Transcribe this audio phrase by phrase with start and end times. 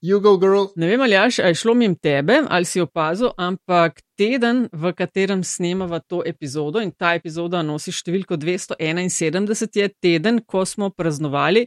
[0.00, 0.64] You go, girl.
[0.76, 5.42] Ne vem, ali jaš, je šlo mim tebe, ali si opazil, ampak teden, v katerem
[5.44, 11.66] snemava to epizodo in ta epizoda nosi številko 271, je teden, ko smo praznovali,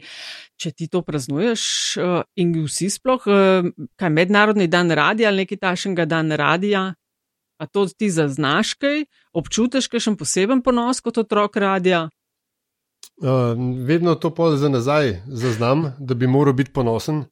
[0.57, 1.63] če ti to praznuješ
[2.01, 3.69] eh, in vsi sploh, eh,
[4.01, 6.88] kaj mednarodni dan radija ali neki tašnega dan radija.
[7.61, 9.05] A to ti zaznaš kaj,
[9.38, 12.07] občutiš kaj še poseben ponos kot otrok radija?
[13.21, 13.54] Uh,
[13.86, 17.27] vedno to pol za nazaj zaznam, da bi moral biti ponosen.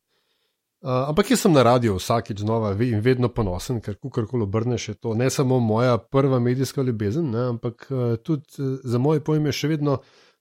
[0.82, 4.93] Uh, ampak jaz sem na radiju vsakeč znova in vedno ponosen, ker kakorkoli obrneš, je
[4.93, 9.52] to ne samo moja prva medijska ljubezen, ne, ampak uh, tudi uh, za moje pojme
[9.52, 10.00] še vedno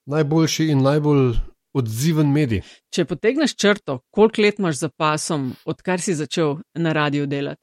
[0.08, 1.34] najboljši in najbolj
[1.76, 2.62] odziven medij.
[2.88, 7.60] Če potegneš črto, koliko let imaš za pasom, odkar si začel na radiju delati?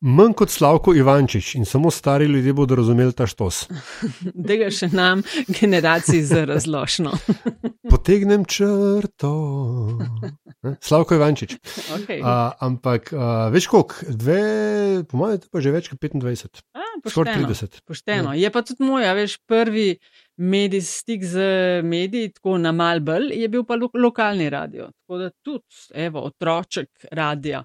[0.00, 3.66] Manj kot Slavko Ivančič in samo stari ljudje bodo razumeli ta štos.
[4.48, 7.12] Tega še nam, generaciji, za razložno.
[7.92, 9.32] Potegnem črto.
[10.80, 11.56] Slavko Ivančič.
[12.00, 12.20] Okay.
[12.20, 16.64] Uh, ampak uh, več kot dve, po mojem, pa že več kot 25.
[17.08, 17.80] Skoraj 30.
[17.88, 18.34] Pošteno.
[18.34, 18.46] Ja.
[18.46, 19.94] Je pa tudi moj, veš, prvi
[20.40, 21.40] medij stik z
[21.84, 24.88] mediji, tako na Malbel, je bil pa lo lokalni radio.
[25.02, 27.64] Tako da tudi, evo, otroček radia.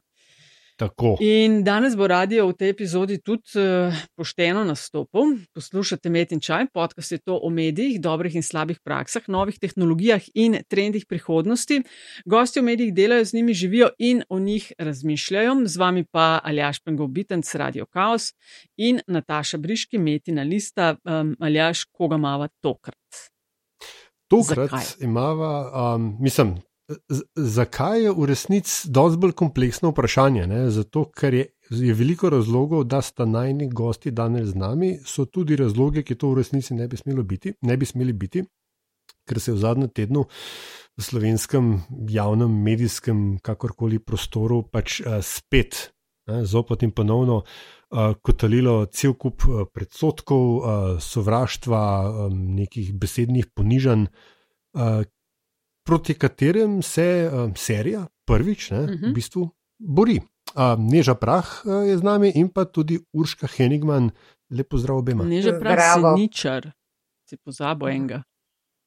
[0.76, 1.16] Tako.
[1.23, 5.38] In danes bo radio v tej epizodi tudi uh, pošteno nastopil.
[5.56, 10.20] Poslušate Met in Čaj, podcast je to o medijih, dobrih in slabih praksah, novih tehnologijah
[10.36, 11.80] in trendih prihodnosti.
[12.26, 15.56] Gosti v medijih delajo z njimi, živijo in o njih razmišljajo.
[15.66, 18.34] Z vami pa Aljaš Pengov Bitenc, Radio Chaos
[18.76, 20.98] in Nataša Briški, Metina Lista.
[21.03, 23.31] Um, Aljaš, koga mava tokrat?
[24.28, 26.58] Tokrat imava, um, mislim,
[27.36, 30.47] zakaj je v resnici dosti bolj kompleksno vprašanje?
[30.47, 30.69] Ne?
[30.72, 35.56] Zato, ker je, je veliko razlogov, da sta najni gosti danes z nami, so tudi
[35.56, 38.45] razloge, ki to v resnici ne bi, biti, ne bi smeli biti,
[39.25, 40.25] ker se je v zadnjem tednu
[40.95, 45.91] v slovenskem javnem medijskem, kakorkoli prostoru, pač uh, spet,
[46.30, 47.44] ne, zopet in ponovno.
[47.95, 51.81] Uh, kotalilo cel kup uh, predsotkov, uh, sovraštva,
[52.28, 55.03] um, nekih besednih ponižanj, uh,
[55.85, 59.09] proti katerem se uh, serija prvič ne, uh -huh.
[59.09, 60.19] v bistvu bori.
[60.56, 64.12] Uh, Neža Prah uh, je z nami in pa tudi Urška Henigman,
[64.50, 65.23] lepo zdrav obema.
[65.23, 66.72] Neža Prah, si ničar,
[67.29, 68.23] si pozabo enega.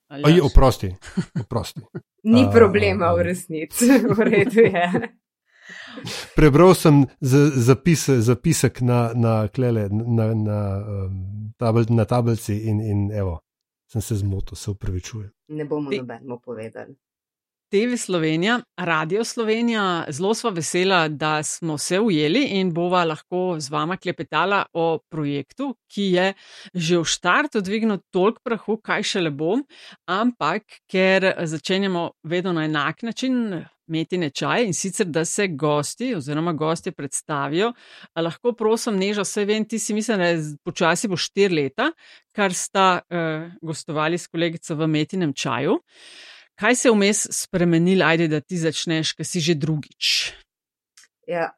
[0.08, 0.94] Aj, oprosti,
[1.40, 1.80] oprosti.
[2.32, 5.08] Ni uh, problema v resnici, v redu je.
[6.36, 13.12] Prebral sem zapis, zapisek na, na, klele, na, na, um, tabel, na tabelci in, in
[13.12, 13.40] evo,
[13.88, 15.30] sem se zmotil, se upravičujem.
[15.48, 16.96] Ne bomo nobeno povedali.
[17.70, 23.70] TV Slovenija, Radio Slovenija, zelo smo vesela, da smo se ujeli in bova lahko z
[23.70, 26.32] vama klepetala o projektu, ki je
[26.74, 29.64] že v štartu dvignil toliko prahu, kaj še le bom,
[30.08, 36.52] ampak ker začenjamo vedno na enak način, imeti nečaj in sicer, da se gosti oziroma
[36.52, 37.72] gosti predstavijo.
[38.14, 41.90] A lahko prosim, neža, vse vem, ti si mislim, da je počasi bo štiri leta,
[42.32, 45.78] kar sta uh, gostovali s kolegico v metinem čaju.
[46.58, 50.32] Kaj se je vmes spremenilo, ajde, da ti začneš, ker si že drugič?
[51.28, 51.52] Ja,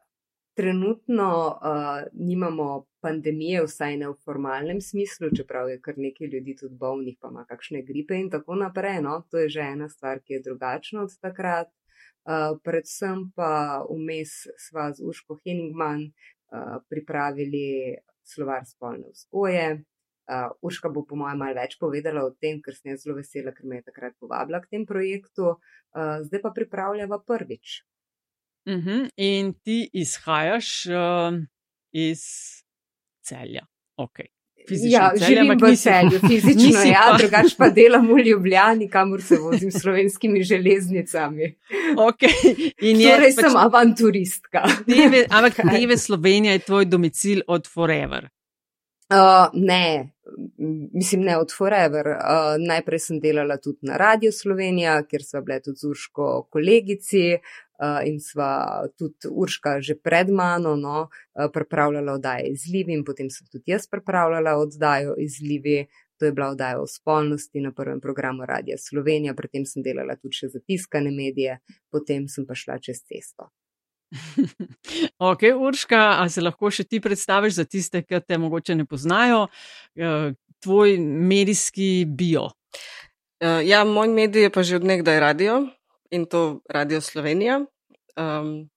[0.53, 6.75] trenutno uh, nimamo pandemije, vsaj ne v formalnem smislu, čeprav je kar nekaj ljudi tudi
[6.75, 9.01] bolnih, pa ima kakšne gripe in tako naprej.
[9.01, 9.23] No?
[9.31, 11.73] To je že ena stvar, ki je drugačna od takrat.
[12.21, 19.81] Uh, predvsem pa vmes sva z Uško Henigman uh, pripravili slovar spolne vzgoje.
[20.29, 23.65] Uh, Uška bo po mojem malo več povedala o tem, ker sem zelo vesela, ker
[23.65, 25.55] me je takrat povabila k tem projektu.
[25.91, 27.81] Uh, zdaj pa pripravljava prvič.
[28.69, 29.09] Uh mhm, -huh.
[29.17, 31.41] In ti izhajaš uh,
[31.91, 32.21] iz
[33.25, 33.65] celja.
[33.97, 34.29] Okay
[34.67, 34.91] fizično.
[34.91, 39.71] Ja, celje, živim v celju, fizično, ja, drugač pa delam v Ljubljani, kamor se vozim
[39.71, 41.55] s slovenskimi železnicami.
[41.95, 42.71] Okay.
[42.81, 44.65] In je torej pač, sem avanturistka.
[44.87, 48.29] Deve, ampak Deve Slovenija je tvoj domicil od Forever.
[49.11, 50.13] Uh, ne,
[50.93, 52.07] mislim, ne od Forever.
[52.07, 57.25] Uh, najprej sem delala tudi na Radio Slovenija, kjer so bile tudi z Urško kolegici,
[58.05, 63.47] in sva tudi Urška že pred mano no, uh, pripravljala oddaje izlivi, in potem sem
[63.51, 65.87] tudi jaz pripravljala oddajo izlivi.
[66.21, 70.37] To je bila oddaja o spolnosti na prvem programu Radia Slovenija, predtem sem delala tudi
[70.37, 71.57] še za tiskane medije,
[71.89, 73.49] potem sem pa šla čez cesto.
[75.31, 79.47] ok, Urška, a se lahko še ti predstaviš za tiste, ki te mogoče ne poznajo,
[80.61, 82.51] tvoj medijski bio?
[83.41, 85.63] Ja, moj medij je pa že odnegdaj radio
[86.11, 87.63] in to Radio Slovenija
[88.17, 88.69] um,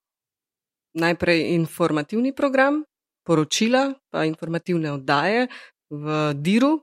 [0.95, 2.85] najprej informativni program,
[3.27, 5.49] poročila, pa informativne oddaje
[5.91, 6.81] v Diru,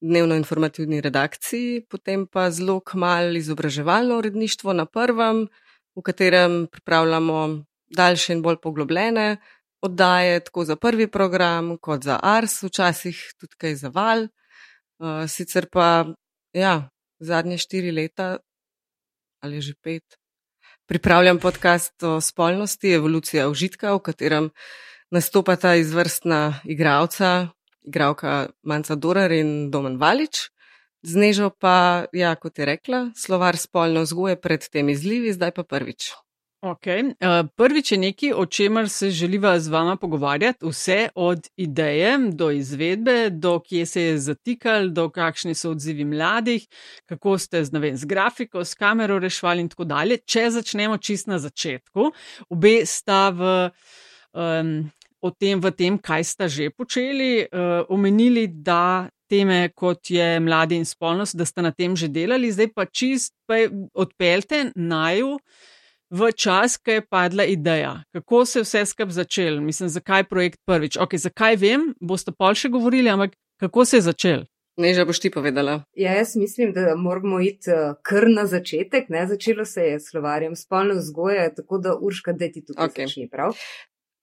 [0.00, 5.46] dnevno-informativni redakciji, potem pa zelo kmalo izobraževalno uredništvo na prvem,
[5.96, 7.64] v katerem pripravljamo
[7.96, 9.36] daljše in bolj poglobljene
[9.80, 14.26] oddaje, tako za prvi program, kot za Ars, včasih tudi kaj za Val.
[14.98, 16.06] Uh, sicer pa,
[16.52, 16.88] ja,
[17.20, 18.36] zadnje štiri leta
[19.44, 20.16] ali že pet,
[20.86, 24.50] pripravljam podcast o spolnosti, evolucija užitka, v katerem
[25.10, 27.48] nastopata izvrstna igralca,
[27.86, 30.50] igralka Manca Dorar in Domen Valič.
[31.06, 36.10] Znežo pa, ja, kot je rekla, slovar spolne vzgoje pred temi izlivi, zdaj pa prvič.
[36.64, 37.02] Okay.
[37.20, 42.50] Uh, prvič je nekaj, o čemer se želiva z vama pogovarjati, vse od ideje do
[42.50, 46.66] izvedbe, do kje se je zatikal, do kakšni so odzivi mladih,
[47.06, 50.16] kako ste z, vem, z grafiko, s kamero rešvali in tako dalje.
[50.24, 52.10] Če začnemo čist na začetku,
[52.48, 53.70] obe sta v.
[54.32, 54.90] Um,
[55.24, 60.76] O tem, v tem, kaj sta že počeli, uh, omenili, da teme, kot je mladi
[60.76, 63.64] in spolnost, da sta na tem že delali, zdaj pa čist pa
[63.96, 65.40] odpeljte naju, uh,
[66.10, 70.28] v čas, ko je padla ideja, kako se je vse skupaj začel, mislim, zakaj je
[70.28, 70.96] projekt prvič.
[70.96, 74.44] Ok, zakaj vem, boste pa še govorili, ampak kako se je začel?
[74.76, 75.86] Ne, že boš ti povedala.
[75.96, 79.08] Ja, jaz mislim, da moramo iti uh, kar na začetek.
[79.08, 79.24] Ne?
[79.26, 83.08] Začelo se je s slovarjem spolne vzgoje, tako da urška, da ti tukaj okay.
[83.08, 83.56] začni prav.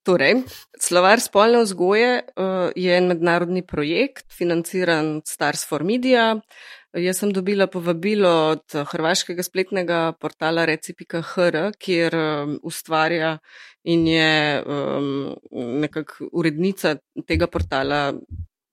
[0.05, 0.43] Torej,
[0.77, 6.35] slovar spolne vzgoje uh, je en mednarodni projekt, financiran Stars for Media.
[6.35, 13.39] Uh, Jaz sem dobila povabilo od eh, hrvaškega spletnega portala reci.hr, kjer um, ustvarja
[13.83, 15.33] in je um,
[15.81, 16.95] nekako urednica
[17.27, 18.13] tega portala,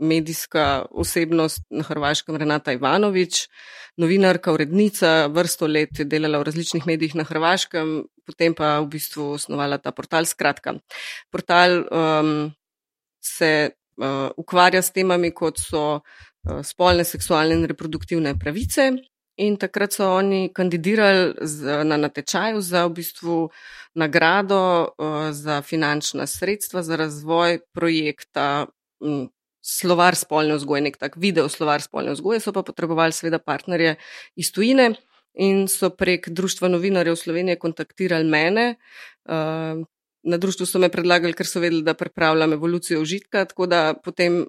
[0.00, 3.48] medijska osebnost na Hrvaškem Renata Ivanovič,
[3.96, 9.32] novinarka, urednica, vrsto let je delala v različnih medijih na Hrvaškem, potem pa v bistvu
[9.40, 10.28] osnovala ta portal.
[10.28, 10.76] Skratka,
[11.32, 12.50] portal um,
[13.20, 16.29] se uh, ukvarja s temami, kot so Eh,
[16.62, 18.90] spolne, seksualne in reproduktivne pravice.
[19.40, 23.36] In takrat so oni kandidirali z, na natečaju za v bistvu
[23.96, 28.66] nagrado uh, za finančna sredstva za razvoj projekta
[29.00, 33.96] um, Slovar spolne vzgoje, nek tak video Slovar spolne vzgoje, so pa potrebovali seveda partnerje
[34.36, 34.94] iz tujine
[35.36, 38.74] in so prek Društva novinarjev Slovenije kontaktirali mene.
[39.28, 39.84] Uh,
[40.22, 44.42] na društvu so me predlagali, ker so vedeli, da pripravljam evolucijo užitka, tako da potem,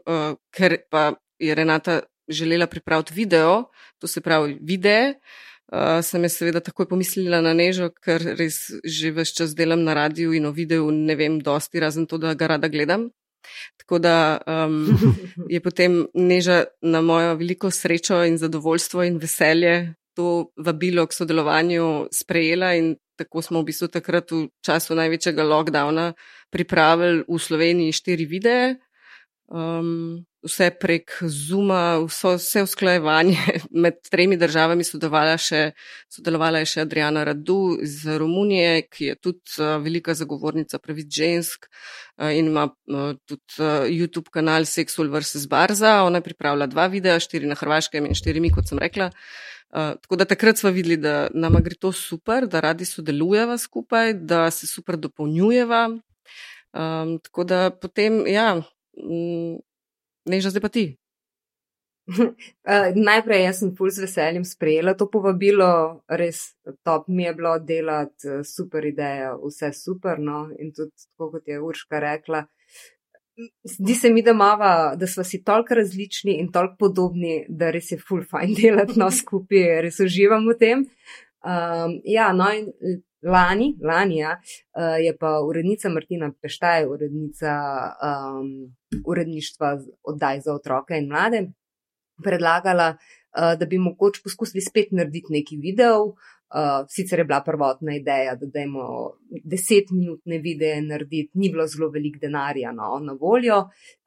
[0.51, 5.13] ker pa je Renata želela pripraviti video, to se pravi videe.
[5.71, 9.95] Uh, sem jaz seveda takoj pomislila na Nežo, ker res že več čas delam na
[9.95, 13.07] radiju in o videu ne vem dosti, razen to, da ga rada gledam.
[13.79, 14.83] Tako da um,
[15.53, 22.07] je potem Neža na mojo veliko srečo in zadovoljstvo in veselje to vabilo k sodelovanju
[22.11, 26.11] sprejela in tako smo v bistvu takrat v času največjega lockdowna
[26.51, 28.75] pripravili v Sloveniji štiri videe.
[29.47, 33.37] Um, vse prek Zuma, vso, vse usklajevanje
[33.83, 35.61] med tremi državami sodelovala še,
[36.11, 41.69] sodelovala je še Adriana Radu iz Romunije, ki je tudi uh, velika zagovornica pravic žensk
[41.69, 45.45] uh, in ima uh, tudi YouTube kanal Sexual vs.
[45.51, 46.01] Barza.
[46.07, 49.11] Ona je pripravila dva videa, štiri na Hrvaškem in štiri mi, kot sem rekla.
[49.71, 54.17] Uh, tako da takrat smo videli, da nam gre to super, da radi sodelujeva skupaj,
[54.27, 55.85] da se super dopolnjujeva.
[56.71, 58.61] Um, tako da potem, ja,
[58.97, 59.59] Mm,
[60.29, 60.85] ne, že zdaj pa ti.
[62.11, 67.53] Uh, najprej jaz sem ful z veseljem sprejela to povabilo, res top mi je bilo
[67.59, 70.19] delati, eh, super ideja, vse super.
[70.19, 70.49] No?
[70.59, 72.43] In tudi, kot je Urška rekla,
[73.63, 77.91] zdi se mi, da, mava, da smo si toliko različni in toliko podobni, da res
[77.91, 80.85] je ful fajn delati no, skupaj, res uživam v tem.
[81.41, 82.69] Um, ja, no, in
[83.21, 84.35] lani, lani ja,
[84.77, 87.55] uh, je pa urednica Martina Peštaj, urednica
[88.01, 88.51] um,
[89.05, 91.45] uredništva oddaj za otroke in mlade,
[92.23, 96.13] predlagala, uh, da bi mogoče poskusili spet narediti neki video,
[96.51, 98.85] Uh, sicer je bila prvotna ideja, da dajmo
[99.53, 103.61] desetminutne videe narediti, ni bilo zelo veliko denarja no, na voljo.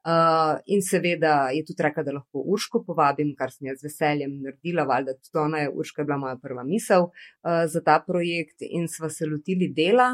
[0.05, 4.35] Uh, in seveda je tudi rekla, da lahko Urško povabim, kar sem jaz z veseljem
[4.43, 8.61] naredila, valjda tudi ona je, Urška je bila moja prva misel uh, za ta projekt
[8.61, 10.11] in sva se lotili dela.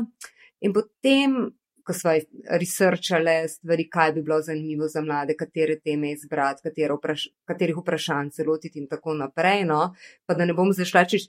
[0.63, 1.35] In potem,
[1.83, 2.15] ko sva
[2.61, 8.47] researchale stvari, kaj bi bilo zanimivo za mlade, katere teme izbrati, vpraš katerih vprašanj se
[8.47, 9.89] lotiti in tako naprej, no,
[10.25, 11.27] pa da ne bom zašla čez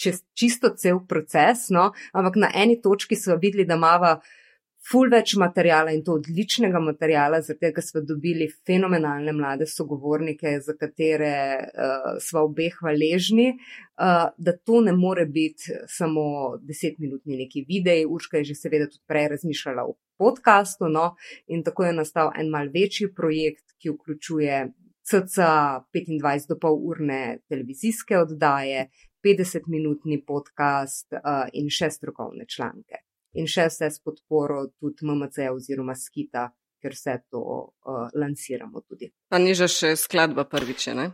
[0.00, 4.16] čez čisto cel proces, no, ampak na eni točki smo videli, da imamo
[4.90, 10.74] ful več materijala in to odličnega materijala, zato ker smo dobili fenomenalne mlade sogovornike, za
[10.80, 18.06] katere uh, smo obe hvaležni, uh, da to ne more biti samo desetminutni neki videi.
[18.08, 21.14] Urška je že seveda tudi prej razmišljala o podkastu, no,
[21.48, 24.68] in tako je nastal en mal večji projekt, ki vključuje.
[25.10, 25.42] CC
[25.90, 28.84] 25 do pol urne televizijske oddaje,
[29.24, 33.04] 50-minutni podcast uh, in še strokovne članke.
[33.38, 36.48] In še vse s podporo tudi MMC oziroma Skita,
[36.80, 39.10] ker vse to uh, lansiramo tudi.
[39.30, 41.10] Pa ni že še skladba prvič, ne?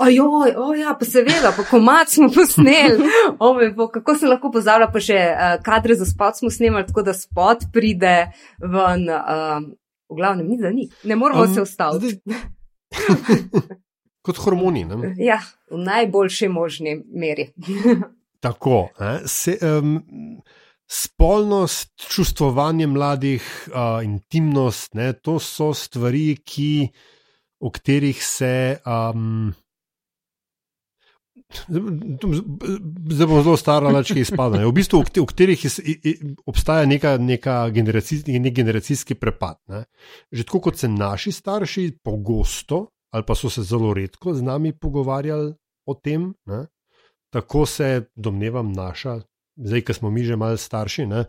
[0.00, 3.04] Ojoj, o ja, pa seveda, pa komat smo posneli.
[3.38, 7.06] Ome, bo, kako se lahko pozavlja, pa še uh, kadre za spot smo snemali, tako
[7.06, 8.16] da spot pride
[8.58, 9.08] ven.
[9.10, 9.72] Uh,
[10.10, 12.20] v glavnem, ni za njih, ne moramo um, se ustaviti.
[14.24, 14.84] Kot hormoni.
[14.88, 15.14] Ne?
[15.20, 15.38] Ja,
[15.70, 17.50] v najboljši možni meri.
[18.44, 18.88] Tako.
[19.26, 19.98] Se, um,
[20.90, 26.88] spolnost, čustvovanje mladih, uh, intimnost, ne, to so stvari, ki,
[27.60, 28.78] o katerih se.
[28.86, 29.52] Um,
[31.68, 34.66] Zdaj bomo zelo stari, če izpademo.
[34.68, 35.66] V bistvu, v katerih
[36.50, 39.60] obstaja neka, neka generacijski, nek generacijski prepad.
[39.70, 39.84] Ne?
[40.32, 44.72] Že tako kot se naši starši pogosto, ali pa so se zelo redko z nami
[44.72, 45.54] pogovarjali
[45.86, 46.66] o tem, ne?
[47.30, 49.20] tako se, domnevam, naša,
[49.56, 51.24] zdaj, ki smo mi že malce starši, ne?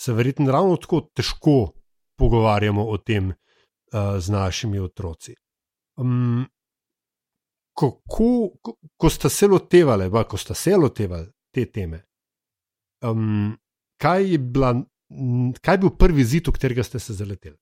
[0.00, 1.72] se verjetno ravno tako težko
[2.16, 5.34] pogovarjamo o tem uh, z našimi otroci.
[6.00, 6.46] Um,
[7.76, 12.00] kako, ko, ko ste se lotevali, ba, ko ste se lotevali te teme,
[13.04, 13.52] um,
[14.00, 14.72] kaj, je bila,
[15.60, 17.58] kaj je bil prvi zid, v katerega ste se zaleteli?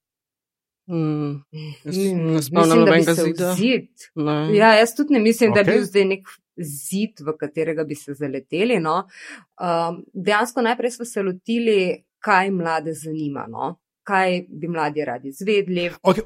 [0.91, 1.45] Mm,
[1.85, 3.53] ne spomnim nobenega zida.
[3.59, 4.09] Zid.
[4.55, 5.63] Ja, jaz tudi ne mislim, okay.
[5.63, 8.81] da bi bil zdaj nek zid, v katerega bi se zaleteli.
[8.81, 9.05] No.
[9.61, 11.79] Um, dejansko najprej smo se lotili,
[12.25, 13.47] kaj mlade zanima.
[13.49, 13.75] No
[14.05, 15.91] kaj bi mladi radi izvedli.
[16.03, 16.23] Okay,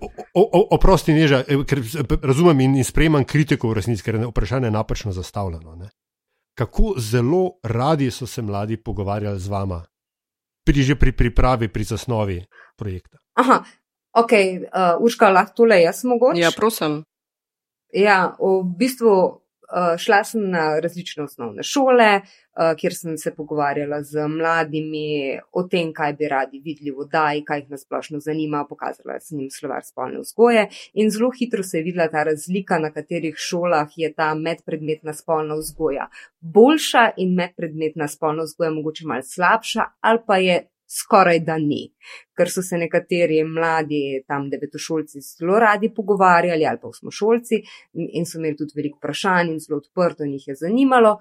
[0.70, 1.82] oprosti, neža, e, ker
[2.22, 5.76] razumem in, in sprejemam kritiko v resnici, ker je vprašanje napačno zastavljeno.
[5.76, 5.90] Ne?
[6.58, 9.84] Kako zelo radi so se mladi pogovarjali z vama,
[10.66, 12.40] pri, že pri pripravi, pri zasnovi
[12.76, 13.18] projekta?
[13.38, 13.62] Aha,
[14.22, 16.40] ok, uh, Urška, lahko tole jaz mogoče.
[16.40, 17.02] Ja, prosim.
[17.94, 19.14] Ja, v bistvu
[19.68, 25.66] Uh, šla sem na različne osnovne šole, uh, kjer sem se pogovarjala z mladimi o
[25.68, 28.62] tem, kaj bi radi videli v oddaji, kaj jih nasplošno zanima.
[28.64, 30.62] Pokazala sem jim slovar spolne vzgoje
[30.94, 35.60] in zelo hitro se je videla ta razlika, na katerih šolah je ta medpredmetna spolna
[35.60, 36.08] vzgoja
[36.40, 41.82] boljša in medpredmetna spolna vzgoja mogoče malce slabša ali pa je skoraj da ni,
[42.36, 47.60] ker so se nekateri mladi tam devetošolci zelo radi pogovarjali ali pa osmošolci
[47.94, 51.18] in so imeli tudi veliko vprašanj in zelo odprto jih je zanimalo.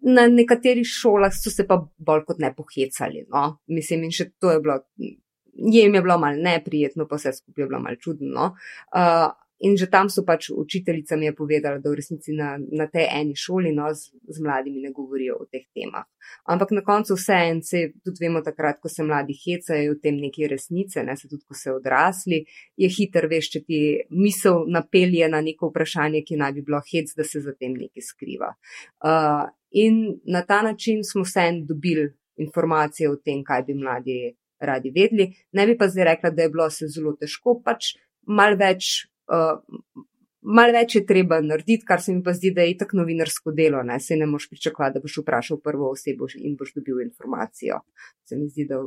[0.00, 3.24] Na nekaterih šolah so se pa bolj kot ne pohecali.
[3.32, 3.58] No?
[3.66, 7.68] Mislim, in še to je bilo, jim je bilo malo neprijetno, pa vse skupaj je
[7.72, 8.30] bilo malo čudno.
[8.36, 8.52] No?
[8.94, 9.32] Uh,
[9.66, 13.08] In že tam so pač učiteljica mi je povedala, da v resnici na, na tej
[13.10, 16.06] eni šoli no, z, z mladimi ne govorijo o teh temah.
[16.46, 20.20] Ampak na koncu vse en, se tudi vemo takrat, ko se mladi hecajo v tem
[20.22, 22.44] neki resnice, ne se tudi, ko se odrasli,
[22.78, 23.80] je hiter, veš, če ti
[24.14, 28.04] misel napelje na neko vprašanje, ki naj bi bilo hec, da se za tem nekaj
[28.12, 28.54] skriva.
[29.02, 34.20] Uh, in na ta način smo vse en dobili informacije o tem, kaj bi mladi
[34.58, 35.32] radi vedeli.
[35.52, 37.94] Ne bi pa zdaj rekla, da je bilo se zelo težko, pač
[38.26, 40.04] mal več uh,
[40.42, 43.82] malo več je treba narediti, kar se mi pa zdi, da je tako novinarsko delo.
[43.86, 43.98] Ne?
[44.00, 47.82] Se ne moš pričakovati, da boš vprašal prvo osebo in boš dobil informacijo.
[48.28, 48.82] Se mi zdi, da,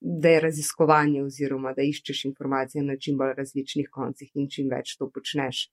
[0.00, 4.96] da je raziskovanje oziroma da iščeš informacije na čim bolj različnih koncih in čim več
[4.98, 5.68] to počneš.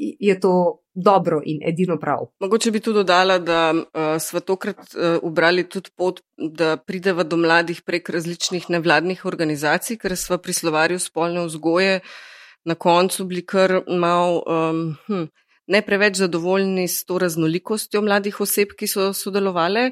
[0.00, 2.30] Je to dobro in edino prav.
[2.40, 7.36] Mogoče bi tudi dodala, da uh, smo tokrat uh, ubrali tudi pot, da prideva do
[7.36, 12.14] mladih prek različnih nevladnih organizacij, ker smo pri slovarju spolne vzgoje uh,
[12.64, 15.26] na koncu bili kar mal um, hm,
[15.70, 19.90] ne preveč zadovoljni s to raznolikostjo mladih oseb, ki so sodelovali.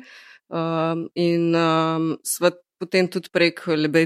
[0.48, 3.64] Um, in um, svet potem tudi prek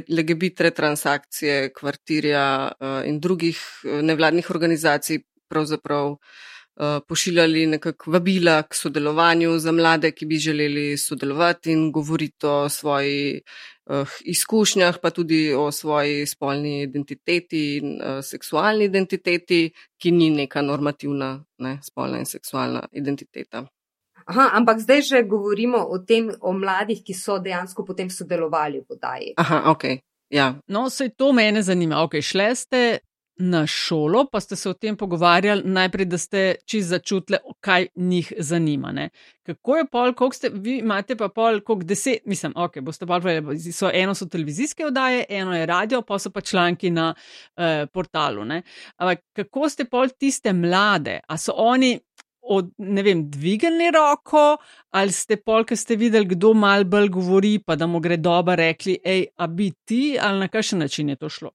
[0.08, 8.74] legebitre transakcije, kvartirja uh, in drugih uh, nevladnih organizacij pravzaprav uh, pošiljali nekak vabila k
[8.74, 13.71] sodelovanju za mlade, ki bi želeli sodelovati in govoriti o svoji uh,
[14.24, 21.44] izkušnjah, pa tudi o svoji spolni identiteti in uh, seksualni identiteti, ki ni neka normativna
[21.58, 23.64] ne, spolna in seksualna identiteta.
[24.26, 28.86] Aha, ampak zdaj že govorimo o tem, o mladih, ki so dejansko potem sodelovali v
[28.86, 29.32] podaji.
[29.36, 29.84] Aha, ok.
[30.30, 30.54] Ja.
[30.68, 32.02] No, se to mene zanima.
[32.02, 32.98] Ok, šle ste
[33.36, 38.32] na šolo, pa ste se o tem pogovarjali, najprej, da ste čist začutili, kaj njih
[38.38, 38.92] zanima.
[38.92, 39.08] Ne?
[39.42, 43.20] Kako je pol, koliko ste, vi imate pa pol, koliko deset, mislim, ok, boste pa
[43.20, 47.14] povedali, so eno so televizijske oddaje, eno je radio, pa so pa članki na
[47.56, 48.44] eh, portalu.
[48.44, 48.62] Ne?
[48.96, 51.98] Ampak kako ste pol tiste mlade, a so oni.
[52.44, 54.56] Od, ne vem, dvignili roko,
[54.90, 58.56] ali ste pol, ki ste videli, kdo mal bolj govori, pa da mu gre dobro,
[58.58, 61.52] rekli, hej, a bi ti, ali na kakšen način je to šlo?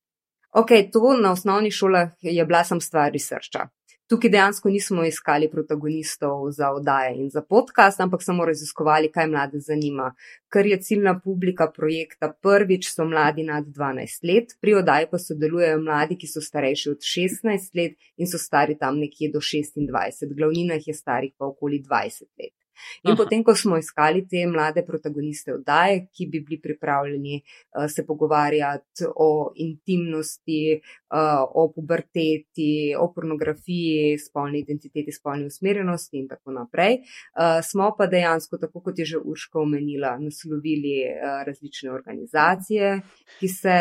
[0.58, 3.68] Ok, to na osnovnih šolah je bila sem stvar researcha.
[4.10, 9.60] Tukaj dejansko nismo iskali protagonistov za oddaje in za podcast, ampak samo raziskovali, kaj mlade
[9.60, 10.08] zanima.
[10.54, 15.82] Ker je ciljna publika projekta prvič so mladi nad 12 let, pri oddaji pa sodelujejo
[15.82, 20.34] mladi, ki so starejši od 16 let in so stari tam nekje do 26.
[20.38, 22.57] Glavnina jih je starih pa okoli 20 let.
[23.04, 23.18] In Aha.
[23.18, 29.08] potem, ko smo iskali te mlade protagoniste oddaje, ki bi bili pripravljeni uh, se pogovarjati
[29.16, 37.60] o intimnosti, uh, o puberteti, o pornografiji, spolni identiteti, spolni usmerjenosti in tako naprej, uh,
[37.64, 43.02] smo pa dejansko, tako kot je že Urška omenila, naslovili uh, različne organizacije,
[43.40, 43.78] ki, se,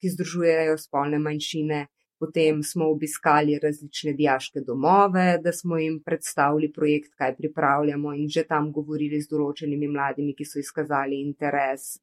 [0.00, 1.86] ki združujejo spolne manjšine.
[2.18, 8.46] Potem smo obiskali različne diaške domove, da smo jim predstavili projekt, kaj pripravljamo in že
[8.48, 11.96] tam govorili z določenimi mladimi, ki so izkazali interes.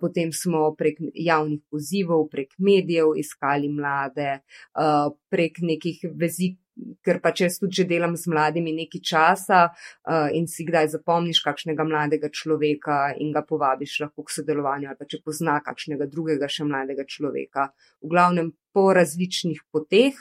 [0.00, 4.40] Potem smo prek javnih pozivov, prek medijev iskali mlade,
[5.30, 6.62] prek nekih vezikov
[7.04, 11.86] ker pa če tudi delam z mladimi nekaj časa uh, in si kdaj zapomniš kakšnega
[11.88, 16.68] mladega človeka in ga povabiš lahko k sodelovanju, ali pa če pozna kakšnega drugega še
[16.68, 17.70] mladega človeka,
[18.04, 20.16] v glavnem po različnih poteh,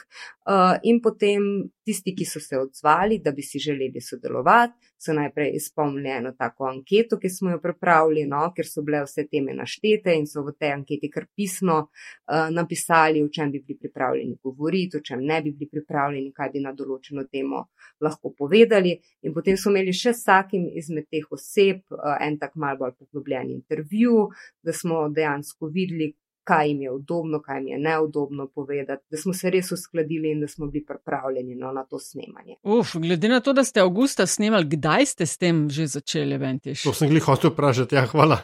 [0.47, 1.43] uh, in potem
[1.83, 6.69] tisti, ki so se odzvali, da bi si želeli sodelovati, so najprej izpolnili eno tako
[6.69, 10.55] anketo, ki smo jo pripravili, no, ker so bile vse teme naštete in so v
[10.55, 15.41] tej anketi kar pisno uh, napisali, o čem bi bili pripravljeni govoriti, o čem ne
[15.43, 17.65] bi bili pripravljeni, kaj bi na določeno temo
[18.01, 18.95] lahko povedali.
[19.27, 23.51] In potem so imeli še vsakim izmed teh oseb uh, en tak mal bolj poglobljen
[23.59, 24.29] intervju,
[24.63, 26.13] da smo dejansko videli,
[26.45, 30.45] kaj jim je udobno, kaj jim je neudobno povedati, da smo se res uskladili in
[30.45, 32.59] da smo bili pripravljeni no, na to snemanje.
[32.63, 36.85] Uf, glede na to, da ste avgusta snemali, kdaj ste s tem že začeli, Ventiš?
[36.85, 38.39] To sem jih hotel vprašati, ja, hvala.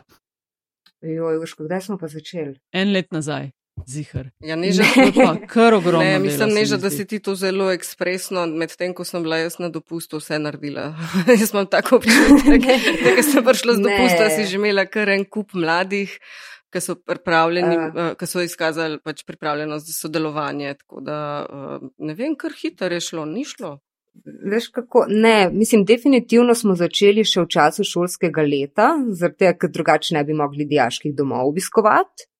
[1.01, 2.59] Joj, Uško, kdaj smo pa začeli?
[2.73, 3.51] En let nazaj.
[3.87, 4.29] Zihar.
[4.45, 5.47] Ja, neža, ne.
[5.47, 6.03] kar ogromno.
[6.05, 9.57] Ne, mislim, dela, neža, da si ti to zelo ekspresno, medtem ko sem bila jaz
[9.59, 10.91] na dopustu, vse naredila.
[11.39, 12.67] jaz imam tako občutek,
[13.03, 16.13] da ko sem prišla z dopusta, si že imela kar en kup mladih,
[16.71, 20.73] ki so, uh, ki so izkazali pač pripravljenost za sodelovanje.
[20.79, 23.77] Tako da uh, ne vem, kar hitro je šlo, ni šlo.
[24.51, 25.05] Veš kako?
[25.09, 30.35] Ne, mislim, definitivno smo začeli še v času šolskega leta, zato ker drugače ne bi
[30.35, 32.30] mogli diaških domov obiskovati.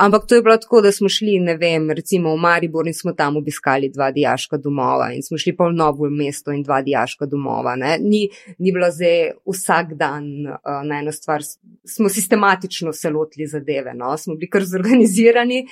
[0.00, 3.12] Ampak to je bilo tako, da smo šli, ne vem, recimo v Maribor in smo
[3.12, 7.26] tam obiskali dva diaška domova in smo šli pa v novo mesto in dva diaška
[7.28, 7.74] domova.
[7.76, 8.22] Ni,
[8.58, 11.44] ni bilo zdaj vsak dan uh, na eno stvar,
[11.84, 14.16] smo sistematično se lotili zadeve, no?
[14.16, 15.66] smo bili kar zorganizirani.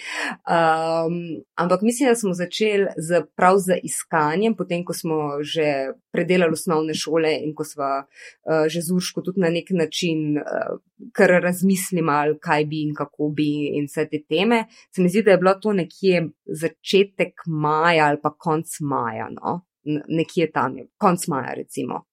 [0.45, 1.17] Um,
[1.57, 6.95] ampak mislim, da smo začeli z, prav z iskanjem, potem ko smo že predelali osnovne
[6.95, 10.75] šole in ko smo uh, že z Urško tudi na nek način uh,
[11.15, 12.03] kar razmislili,
[12.43, 14.65] kaj bi in kako bi in vse te teme.
[14.95, 19.61] Se mi zdi, da je bilo to nekje začetek maja ali pa konc maja, no?
[20.09, 22.05] nekje tam, konc maja recimo.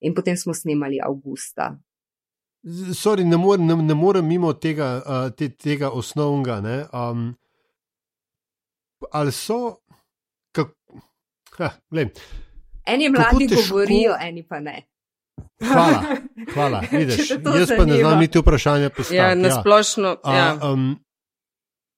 [0.00, 1.72] In potem smo snemali avgusta.
[2.94, 6.60] Sorry, ne, more, ne, ne morem mimo tega, uh, te, tega osnovnega.
[6.92, 7.34] Um,
[9.12, 9.80] ali so.
[10.54, 10.70] Kak,
[11.58, 11.72] ha,
[12.86, 13.62] eni mladi težko...
[13.68, 14.82] govorijo, eni pa ne.
[15.64, 16.04] Hvala,
[16.54, 16.82] hvala.
[16.92, 19.16] Vidiš, jaz pa ne znam niti vprašanja postaviti.
[19.16, 20.16] Ja, nasplošno.
[20.24, 20.36] Ja.
[20.36, 20.58] Ja.
[20.62, 21.04] Um,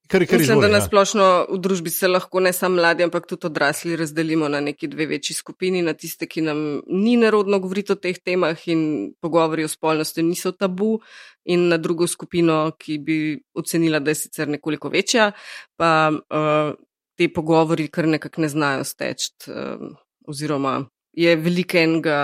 [0.06, 1.44] Kar, kar Mislim, izvoli, da nasplošno ja.
[1.50, 5.34] v družbi se lahko ne samo mladi, ampak tudi odrasli razdelimo na neki dve večji
[5.34, 8.84] skupini, na tiste, ki nam ni nerodno govoriti o teh temah in
[9.20, 11.00] pogovori o spolnosti niso tabu,
[11.44, 13.18] in na drugo skupino, ki bi
[13.58, 15.32] ocenila, da je sicer nekoliko večja,
[15.76, 16.72] pa uh,
[17.18, 19.90] te pogovori kar nekako ne znajo steči, uh,
[20.26, 20.84] oziroma
[21.16, 22.18] je veliko enega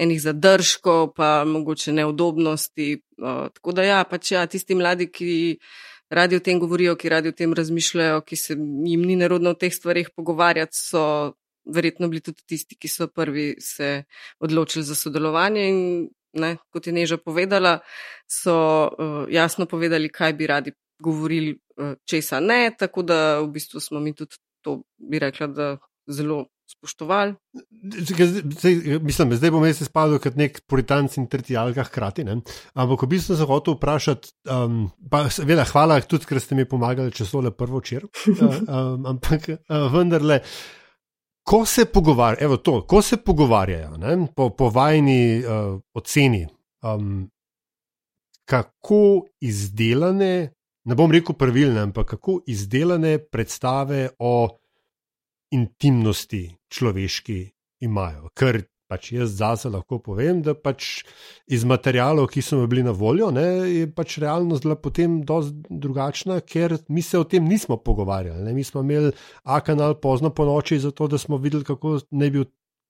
[0.00, 3.00] enih zadržkov, pa mogoče neudobnosti.
[3.18, 5.58] Uh, tako da, ja, pač ja, tisti mladi, ki
[6.10, 9.58] radi o tem govorijo, ki radi o tem razmišljajo, ki se jim ni nerodno o
[9.58, 11.02] teh stvarih pogovarjati, so
[11.68, 14.04] verjetno bili tudi tisti, ki so prvi se
[14.40, 15.66] odločili za sodelovanje.
[15.68, 15.82] In,
[16.40, 17.80] ne, kot je Neža povedala,
[18.30, 22.70] so uh, jasno povedali, kaj bi radi govorili, uh, česa ne.
[22.78, 25.68] Tako da v bistvu smo mi tudi to, bi rekla, da
[26.08, 27.34] zelo spoštovali.
[27.82, 32.24] Zdaj, mislim, zdaj bom jaz spadal kot nek puritanc in tretji alga hkrati.
[32.26, 32.38] Ne?
[32.74, 36.68] Ampak, v bistvu sem se hotel vprašati, um, pa seveda, hvala tudi, ker ste mi
[36.68, 38.06] pomagali, če so le prvo čir.
[38.06, 40.40] Uh, um, ampak uh, vendarle.
[41.50, 46.44] Ko se pogovarjajo, evo to, ko se pogovarjajo, ne, po, po vajni uh, oceni,
[46.86, 47.24] um,
[48.46, 50.34] kako izdelane,
[50.84, 54.59] ne bom rekel pravilne, ampak kako izdelane predstave o
[55.54, 57.40] intimnosti človeški
[57.86, 58.30] imajo.
[58.36, 61.04] Ker pač jaz zase lahko povem, da pač
[61.50, 65.78] iz materijalov, ki so mi bili na voljo, ne, je pač realnost bila potem dosti
[65.82, 68.42] drugačna, ker mi se o tem nismo pogovarjali.
[68.48, 68.54] Ne.
[68.56, 69.12] Mi smo imeli
[69.44, 72.44] A kanal pozno po noči, zato da smo videli, kako naj bi,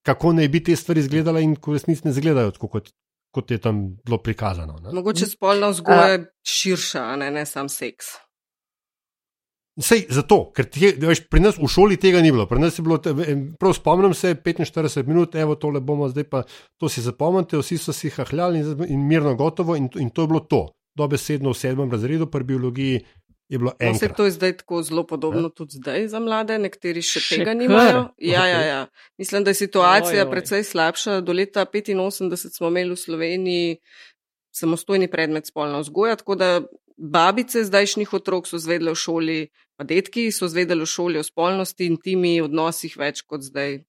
[0.06, 2.90] kako naj bi te stvari izgledale in ko resnici ne izgledajo tako, kot,
[3.34, 4.80] kot je tam bilo prikazano.
[4.80, 4.96] Ne.
[4.96, 8.16] Mogoče spolna vzgoja je širša, ne, ne sam seks.
[9.78, 12.46] Sej zato, ker ti, veš, pri nas v šoli tega ni bilo.
[12.46, 12.98] bilo
[13.58, 16.42] prav spomnim se, 45 minut, evo, tole bomo zdaj pa
[16.76, 20.28] to si zapomnite, vsi so si hahljali in, in mirno gotovo, in, in to je
[20.28, 20.66] bilo to.
[20.98, 23.00] Dobesedno v sedmem razredu, pri biologiji
[23.48, 23.98] je bilo eno.
[24.02, 25.54] No, to je zdaj tako zelo podobno ja?
[25.54, 28.08] tudi zdaj za mlade, nekateri še, še tega nimajo.
[28.18, 28.80] Ja, ja, ja.
[29.18, 30.30] Mislim, da je situacija oj, oj.
[30.30, 31.20] precej slabša.
[31.20, 33.78] Do leta 85 smo imeli v Sloveniji
[34.54, 36.50] samostojni predmet spolna vzgoja, tako da
[37.00, 39.40] babice zdajšnjih otrok so zvedle v šoli,
[39.76, 43.80] pa detki so zvedeli v šoli o spolnosti in timi odnosih več kot zdaj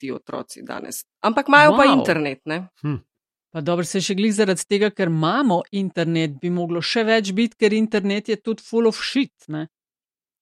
[0.00, 1.04] ti otroci danes.
[1.26, 1.78] Ampak imajo wow.
[1.82, 2.68] pa internet, ne?
[2.82, 3.00] Hm.
[3.50, 7.58] Pa dobro, se še glih zaradi tega, ker imamo internet, bi moglo še več biti,
[7.58, 9.66] ker internet je tudi full of shit, ne?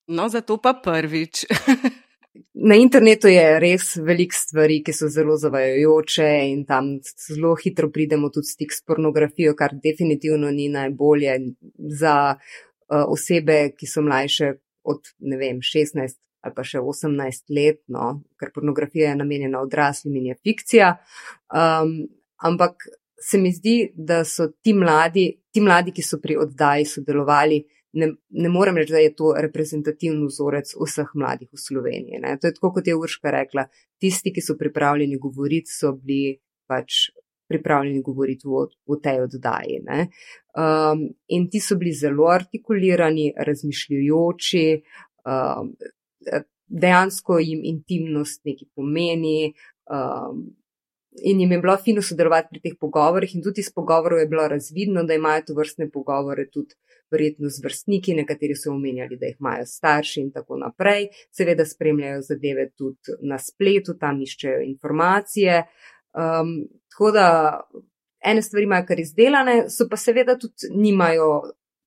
[0.09, 1.45] No, zato pa prvič.
[2.53, 6.91] Na internetu je res veliko stvari, ki so zelo zavajajoče in tam
[7.25, 11.37] zelo hitro pridemo tudi stik s pornografijo, kar definitivno ni najbolje
[11.99, 14.53] za uh, osebe, ki so mlajše
[14.89, 20.29] od, vem, 16 ali pa še 18 let, no, ker pornografija je namenjena odraslim in
[20.29, 20.93] je fikcija.
[21.51, 21.97] Um,
[22.47, 22.85] ampak
[23.19, 27.59] se mi zdi, da so ti mladi, ti mladi, ki so pri oddaji sodelovali,
[27.93, 32.21] ne, ne morem reči, da je to reprezentativni vzorec vseh mladih v Sloveniji.
[32.23, 32.35] Ne.
[32.37, 33.65] To je tako, kot je Urška rekla.
[33.99, 36.37] Tisti, ki so pripravljeni govoriti, so bili
[36.69, 37.09] pač
[37.49, 39.79] pripravljeni govoriti v, v tej oddaji.
[40.53, 44.65] Um, in ti so bili zelo artikulirani, razmišljujoči,
[45.25, 45.73] um,
[46.69, 49.53] dejansko jim intimnost nekaj pomeni.
[49.89, 50.49] Um,
[51.25, 54.43] In jim je bilo fino sodelovati pri teh pogovorih, in tudi iz pogovorov je bilo
[54.47, 56.77] razvidno, da imajo to vrstne pogovore tudi
[57.11, 61.09] verjetno z vrstniki, nekateri so omenjali, da jih imajo starši in tako naprej.
[61.31, 65.63] Seveda spremljajo zadeve tudi na spletu, tam iščejo informacije.
[66.13, 66.55] Um,
[66.89, 67.27] tako da
[68.25, 71.29] ene stvari imajo kar izdelane, so pa seveda tudi nimajo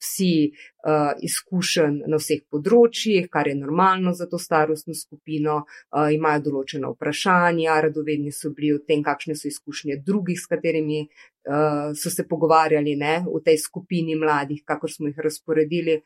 [0.02, 6.42] vsi uh, izkušenj na vseh področjih, kar je normalno za to starostno skupino, uh, imajo
[6.48, 12.10] določena vprašanja, radovedni so bili o tem, kakšne so izkušnje drugih, s katerimi uh, so
[12.10, 16.02] se pogovarjali ne, v tej skupini mladih, kakor smo jih razporedili.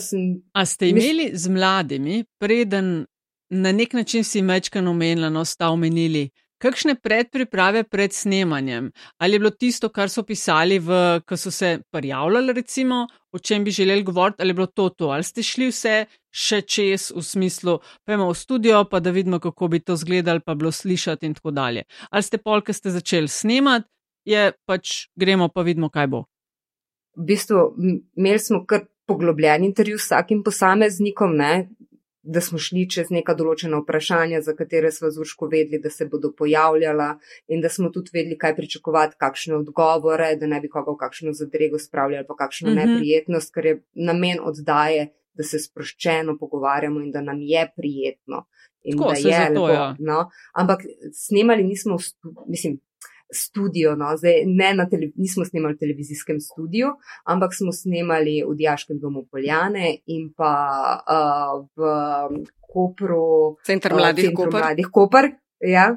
[0.00, 3.04] Sem, A ste imeli z mladimi, preden
[3.52, 6.30] na nek način si mečkano omenili, no, sta omenili?
[6.58, 8.90] Kakšne predpriprave pred snemanjem?
[9.22, 13.64] Ali je bilo tisto, kar so pisali, v, ko so se prijavljali, recimo, o čem
[13.64, 15.94] bi želeli govoriti, ali je bilo to to, ali ste šli vse
[16.34, 20.54] še čez v smislu, pojmo v studio, pa da vidimo, kako bi to izgledalo, pa
[20.54, 21.86] bilo slišati in tako dalje.
[22.10, 23.86] Ali ste pol, ki ste začeli snemati,
[24.26, 26.24] je pač gremo pa vidimo, kaj bo.
[27.18, 27.62] V bistvu,
[28.18, 31.68] imeli smo kar poglobljen intervju s vsakim posameznikom, ne?
[32.28, 36.06] Da smo šli čez neka določena vprašanja, za katere smo z Urško vedeli, da se
[36.12, 37.08] bodo pojavljala
[37.48, 41.32] in da smo tudi vedeli, kaj pričakovati, kakšne odgovore, da ne bi koga v kakšno
[41.38, 42.92] zadrego spravljali, pa kakšno mm -hmm.
[42.92, 43.74] neprijetnost, ker je
[44.10, 48.44] namen oddaje, da se sproščeno pogovarjamo in da nam je prijetno.
[48.82, 49.72] In Tako, da je zato, lepo.
[49.72, 49.96] Ja.
[49.98, 50.18] No?
[50.52, 51.96] Ampak snemali nismo,
[52.48, 52.80] mislim,
[53.34, 58.54] studio, no, zdaj ne na televiziji, nismo snemali v televizijskem studiu, ampak smo snemali v
[58.56, 60.54] Dijaškem domu Poljane in pa
[61.02, 65.30] uh, v Kopru, Centr mladih, uh, mladih Koper.
[65.60, 65.88] Ja,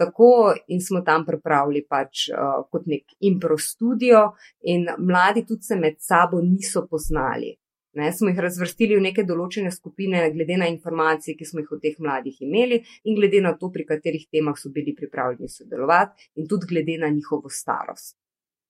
[0.00, 4.30] tako in smo tam pripravili pač uh, kot nek impro studio,
[4.64, 7.52] in mladi tudi se med sabo niso poznali.
[7.92, 11.82] Ne, smo jih razvrstili v neke določene skupine, glede na informacije, ki smo jih od
[11.82, 16.46] teh mladih imeli, in glede na to, pri katerih temah so bili pripravljeni sodelovati, in
[16.50, 18.16] tudi glede na njihovo starost.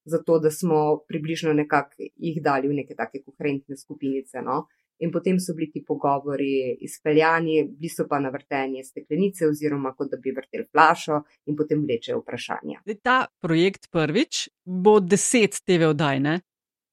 [0.09, 4.41] Zato, da smo približno nekako jih dali v neke take koherentne skupinice.
[4.41, 4.65] No?
[5.01, 10.17] In potem so bili ti pogovori izpeljani, bili so pa navrtenje steklenice, oziroma kot da
[10.17, 12.83] bi vrtel flašo in potem vleče vprašanja.
[13.03, 16.21] Ta projekt prvič bo deset TV oddaj,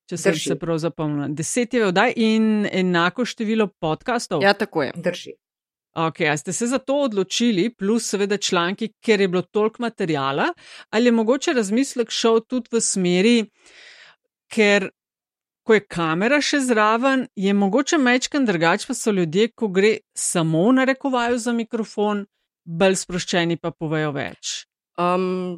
[0.08, 1.34] če sem se prav zapomnil.
[1.36, 4.44] Deset je vdaj in enako število podkastov.
[4.46, 4.96] Ja, tako je.
[4.96, 5.36] Drži.
[5.98, 10.52] Ok, a ste se za to odločili, plus seveda članki, ker je bilo toliko materijala,
[10.94, 13.38] ali je mogoče razmislek šel tudi v smeri,
[14.54, 14.92] ker
[15.66, 20.70] ko je kamera še zraven, je mogoče mečkan drugač, pa so ljudje, ko gre samo
[20.72, 22.24] na rekovaju za mikrofon,
[22.64, 24.54] bolj sproščeni pa povejo več.
[25.02, 25.58] Um,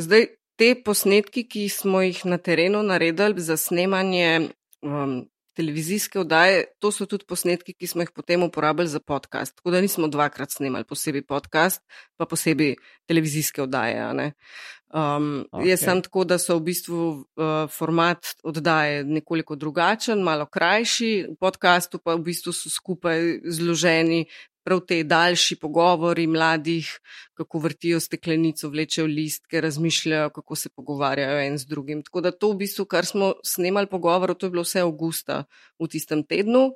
[0.00, 0.26] zdaj,
[0.60, 4.50] te posnetki, ki smo jih na terenu naredili za snemanje
[4.84, 5.22] um,
[5.56, 9.56] televizijske oddaje, to so tudi posnetki, ki smo jih potem uporabili za podcast.
[9.56, 11.82] Tako da nismo dvakrat snemali posebej podcast,
[12.16, 12.76] pa posebej
[13.08, 14.04] televizijske oddaje.
[14.04, 15.70] Um, okay.
[15.70, 21.36] Jaz sem tako, da so v bistvu uh, format oddaje nekoliko drugačen, malo krajši, v
[21.40, 24.26] podkastu pa v bistvu so skupaj zloženi
[24.64, 26.90] prav te daljši pogovori mladih,
[27.34, 32.02] kako vrtijo steklenico, vlečejo listke, razmišljajo, kako se pogovarjajo en z drugim.
[32.02, 35.44] Tako da to v bistvu, kar smo snemali pogovor, to je bilo vse avgusta
[35.80, 36.70] v tistem tednu.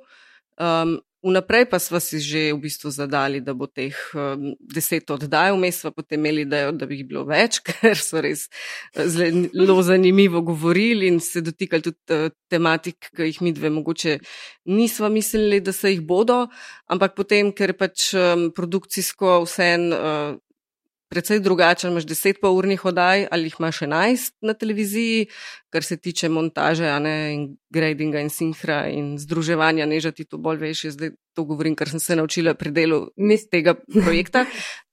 [0.59, 5.57] Um, Vnaprej pa smo si že v bistvu zadali, da bo teh um, deset oddaj,
[5.57, 8.45] vmes pa potem imeli, da, da bi jih bilo več, ker so res
[8.93, 14.19] eh, zelo zanimivo govorili in se dotikali tudi uh, tematik, ki jih mi dve mogoče
[14.69, 16.45] nismo mislili, da se jih bodo,
[16.93, 19.89] ampak potem, ker pač um, produkcijsko vse en.
[19.97, 20.41] Uh,
[21.15, 25.29] Predvsej drugačen, imaš 10 pa urnih oddaj ali jih imaš 11 na televiziji,
[25.71, 30.37] kar se tiče montaže, ne, in gradinga in sinhra in združevanja, ne že ti to
[30.37, 32.99] bolj veš, zdaj to govorim, ker sem se naučila pri delu
[33.51, 34.43] tega projekta.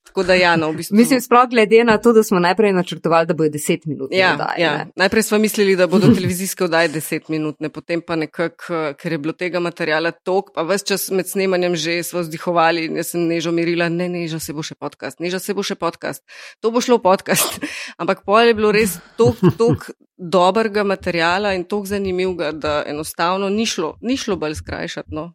[0.06, 0.96] Tako da, ja, no, v bistvu...
[0.96, 4.10] Mislim, sploh glede na to, da smo najprej načrtovali, da bojo deset minut.
[4.12, 4.86] Ja, oddaje, ja.
[4.96, 9.32] najprej smo mislili, da bodo televizijske oddaje deset minut, potem pa nekako, ker je bilo
[9.32, 13.52] tega materijala tok, pa vse čas med snemanjem že smo vzdihovali in jaz sem nežo
[13.52, 16.24] mirila, ne, neža se bo še podcast, neža se bo še podcast,
[16.60, 17.62] to bo šlo podcast.
[18.02, 23.66] Ampak pol je bilo res tok, tok dobrega materijala in tok zanimivega, da enostavno ni
[23.66, 25.32] šlo, ni šlo bolj skrajšati, no,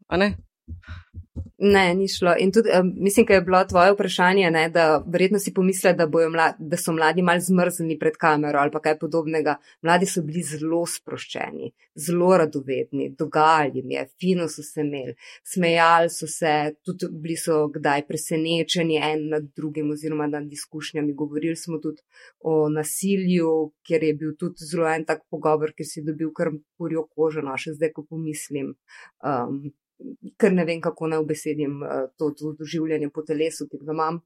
[1.57, 1.95] ne?
[1.95, 2.33] Ni šlo.
[2.39, 6.07] In tudi, um, mislim, da je bilo tvoje vprašanje, ne, da verjetno si pomislil, da,
[6.59, 9.57] da so mladi mal zmrznjeni pred kamero ali kaj podobnega.
[9.81, 11.71] Mladi so bili zelo sproščeni,
[12.07, 16.53] zelo radovedni, dogajali jim je, fino so se imeli, smejali so se,
[16.85, 21.13] tudi bili so kdaj presenečeni en nad drugim oziroma nad izkušnjami.
[21.13, 22.01] Govorili smo tudi
[22.39, 27.07] o nasilju, ker je bil tudi zelo en tak pogovor, ki si dobil kar kurjo
[27.15, 28.75] kožo, no še zdaj, ko pomislim.
[29.25, 29.71] Um,
[30.37, 34.21] ker ne vem, kako naj obesedim uh, to, to doživljanje po telesu, ki ga imam.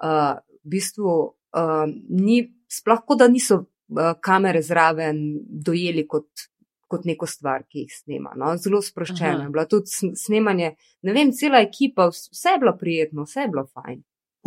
[0.00, 5.20] Uh, v bistvu uh, ni, sploh kot da niso uh, kamere zraven
[5.66, 6.46] dojeli kot,
[6.90, 8.34] kot neko stvar, ki jih snema.
[8.38, 8.54] No?
[8.58, 10.74] Zelo sproščeno je bilo tudi snemanje,
[11.06, 14.00] ne vem, cela ekipa, vse je bilo prijetno, vse je bilo fajn.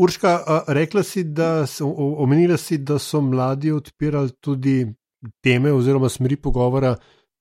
[0.04, 0.30] Urška,
[0.74, 1.86] rekla si, da so,
[2.26, 4.80] omenila si, da so mladi odpirali tudi
[5.46, 6.96] teme oziroma smeri pogovora,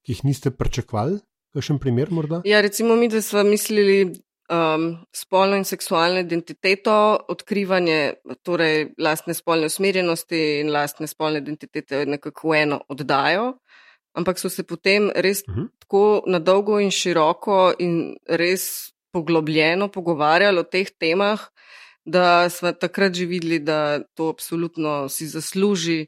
[0.05, 1.17] ki jih niste pričakovali.
[1.53, 2.41] Kakšen primer morda?
[2.49, 4.13] Ja, recimo mi, da smo mislili
[4.53, 6.95] um, spolno in seksualno identiteto,
[7.29, 13.53] odkrivanje torej lastne spolne usmerjenosti in lastne spolne identitete nekako eno oddajo,
[14.17, 15.61] ampak so se potem res uh mhm.
[15.61, 15.69] -huh.
[15.79, 21.41] tako na dolgo in široko in res poglobljeno pogovarjali o teh temah,
[22.05, 26.07] da smo takrat že videli, da to absolutno si zasluži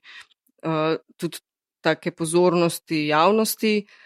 [0.65, 1.39] uh, tudi
[1.81, 3.85] take pozornosti javnosti.
[3.85, 4.04] Uh,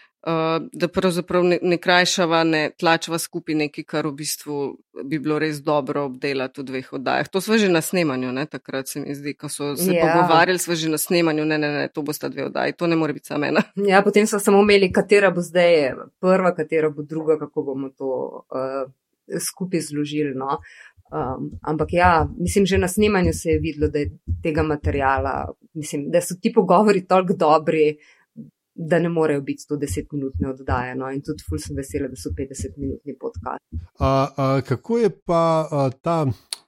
[0.73, 4.57] da pravzaprav ne, ne krajšava, ne tlačava skupaj nekaj, kar v bistvu
[5.03, 7.29] bi bilo res dobro obdelati v dveh oddajah.
[7.31, 8.45] To smo že na snemanju, ne?
[8.45, 10.11] takrat se mi zdi, ko so se ja.
[10.11, 12.95] pogovarjali, smo že na snemanju, ne, ne, ne, to bo sta dve oddaji, to ne
[12.99, 13.63] more biti samo ena.
[13.75, 18.43] Ja, potem so samo imeli, katera bo zdaj prva, katera bo druga, kako bomo to
[18.51, 18.91] uh,
[19.39, 20.35] skupaj zložili.
[20.35, 20.59] No?
[21.09, 24.11] Um, ampak ja, mislim, že na snemanju se je videlo, da je
[24.43, 27.97] tega materijala, mislim, da so ti pogovori toliko dobri
[28.79, 30.95] da ne morejo biti 110-minutne oddaje.
[30.95, 31.11] No?
[31.11, 33.63] In tudi ful sem vesela, da so 50-minutni podcast.
[33.99, 36.25] A, a, kako je pa a, ta,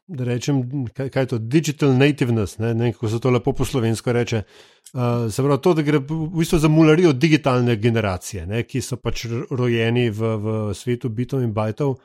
[0.07, 3.65] da rečem, kaj, kaj je to, digital nativeness, ne, ne kako se to lepo po
[3.65, 4.43] slovensko reče.
[4.91, 8.99] Uh, se pravi, to, da gre v bistvu za mularijo digitalne generacije, ne, ki so
[8.99, 11.95] pač rojeni v, v svetu bitov in bajtov.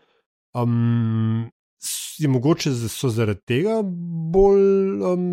[0.54, 1.48] Um,
[2.18, 3.80] je mogoče so zaradi tega
[4.32, 5.26] bolj um,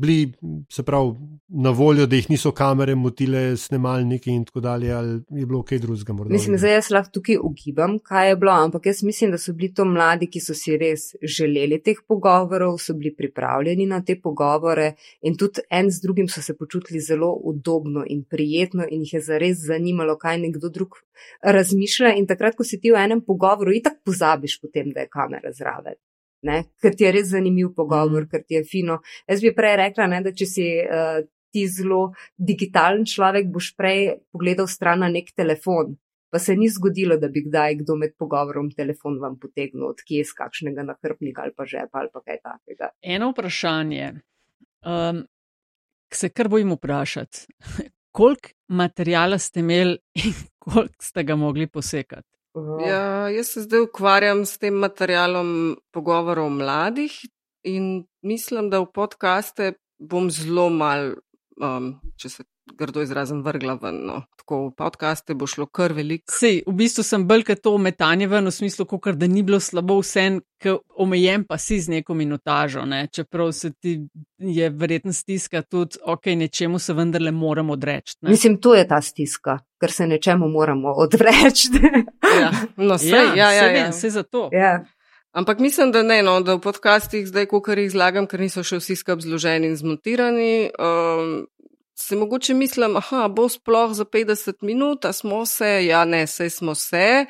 [0.00, 0.32] bili,
[0.72, 1.12] se pravi,
[1.52, 5.78] na voljo, da jih niso kamere motile, snemalniki in tako dalje, ali je bilo kaj
[5.78, 6.14] drugega?
[6.30, 9.72] Mislim, da jaz lahko tukaj ugibam, kaj je bilo, ampak jaz mislim, da so bili
[9.74, 14.92] to mladi, ki so si res želeli teh pogovorov, so bili pripravljeni na te pogovore
[15.22, 19.20] in tudi en z drugim so se počutili zelo udobno in prijetno in jih je
[19.20, 21.00] zares zanimalo, kaj nekdo drug
[21.42, 22.14] razmišlja.
[22.14, 25.98] In takrat, ko si ti v enem pogovoru, itak pozabiš potem, da je kamera zraven
[26.42, 28.30] ne, ker ti je res zanimiv pogovor, mm.
[28.30, 29.00] ker ti je fino.
[29.28, 31.20] Jaz bi prej rekla, ne, da če si uh,
[31.52, 35.96] ti zelo digitalen človek, boš prej pogledal stran na nek telefon.
[36.30, 40.24] Pa se ni zgodilo, da bi kdaj kdo med pogovorom telefon vam potegnil od kje
[40.28, 42.90] z kakšnega nahrbnika ali pa žepa ali pa kaj takega.
[43.02, 44.12] Eno vprašanje,
[44.86, 45.24] um,
[46.14, 47.46] se kar bojim vprašati.
[48.16, 50.34] Koliko materijala ste imeli in
[50.64, 52.28] koliko ste ga mogli posekati?
[52.86, 57.12] Ja, jaz se zdaj ukvarjam s tem materialom pogovorov mladih
[57.62, 61.12] in mislim, da v podkaste bom zelo mal
[61.62, 62.44] um, če se
[62.78, 64.00] grdo izrazim, vrgla ven.
[64.06, 64.20] No.
[64.38, 66.30] Tako v podkaste bo šlo kar veliko.
[66.32, 69.60] Sej, v bistvu sem bolj kot to metanje ven, v smislu, kot da ni bilo
[69.60, 70.26] slabo vse,
[70.60, 72.84] ker omejen pa si z neko minutažo.
[72.88, 73.06] Ne?
[73.12, 73.96] Čeprav se ti
[74.38, 78.16] je verjetno stiska tudi, ok, nečemu se vendarle moramo odreči.
[78.28, 81.72] Mislim, to je ta stiska, ker se nečemu moramo odreči.
[82.40, 83.90] ja, no, sej, ja, ja, ja, ja.
[83.90, 84.48] Vse za to.
[84.52, 84.80] Ja.
[85.32, 88.64] Ampak mislim, da ne, no, da v podcastih zdaj, ko kar jih izlagam, ker niso
[88.66, 91.44] še vsi skupaj zloženi in zmontirani, um,
[91.94, 96.50] se mogoče mislim, aha, bo sploh za 50 minut, a smo se, ja, ne, sej
[96.50, 97.26] smo se,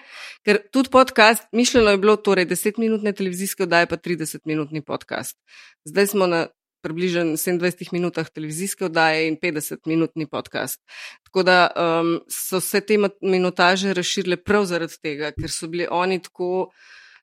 [0.46, 5.36] ker tudi podcast, mišljeno je bilo torej 10 minutne televizijske oddaje, pa 30 minutni podcast.
[5.84, 6.46] Zdaj smo na
[6.80, 10.80] približno 27 minutah televizijske oddaje in 50 minutni podcast.
[11.28, 16.22] Tako da um, so se te minutaže razširile prav zaradi tega, ker so bili oni
[16.22, 16.70] tako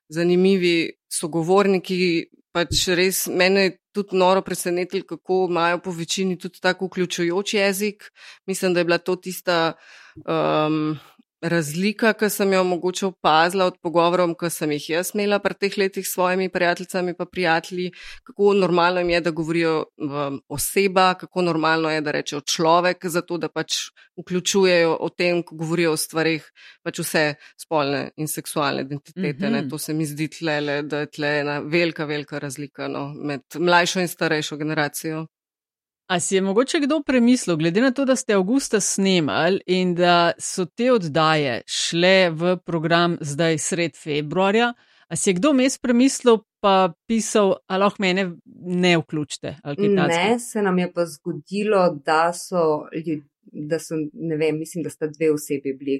[0.08, 2.28] zanimivi sogovorniki.
[2.52, 8.08] Pač res mene je tudi noro presenetilo, kako imajo po večini tudi tako vključujoč jezik.
[8.46, 9.72] Mislim, da je bila to tista
[10.16, 10.96] um,
[11.42, 15.78] razlika, ki sem jo mogoče opazila od pogovorov, ki sem jih jaz imela pri teh
[15.78, 17.90] letih s svojimi prijateljicami in prijatelji,
[18.24, 23.38] kako normalno jim je, da govorijo um, oseba, kako normalno je, da rečejo človek, zato
[23.38, 23.78] da pač
[24.18, 26.50] vključujejo o tem, ko govorijo o stvarih,
[26.82, 27.24] pač vse
[27.60, 29.48] spolne in seksualne identitete.
[29.48, 29.70] Mm -hmm.
[29.70, 34.00] To se mi zdi tle, da je tle ena velika, velika razlika no, med mlajšo
[34.00, 35.26] in starejšo generacijo.
[36.08, 40.32] A si je mogoče kdo premislil, glede na to, da ste avgusta snemali in da
[40.38, 44.72] so te oddaje šle v program zdaj sred februarja,
[45.08, 48.30] a si je kdo mes premislil pa pisal, a lahko mene
[48.64, 49.56] ne vključite?
[50.08, 54.90] Ne, se nam je pa zgodilo, da so ljudje da so, ne vem, mislim, da
[54.90, 55.96] sta dve osebi bili,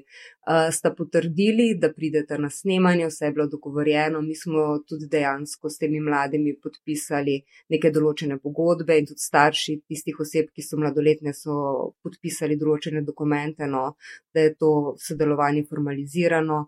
[0.47, 4.21] uh, sta potrdili, da pridete na snemanje, vse je bilo dogovorjeno.
[4.21, 10.19] Mi smo tudi dejansko s temi mladimi podpisali neke določene pogodbe in tudi starši tistih
[10.19, 11.57] oseb, ki so mladoletne, so
[12.03, 13.95] podpisali določene dokumente, no,
[14.33, 16.67] da je to sodelovanje formalizirano.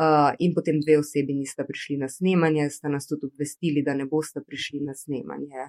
[0.00, 4.06] Uh, in potem dve osebi nista prišli na snemanje, sta nas tudi obvestili, da ne
[4.08, 5.66] boste prišli na snemanje.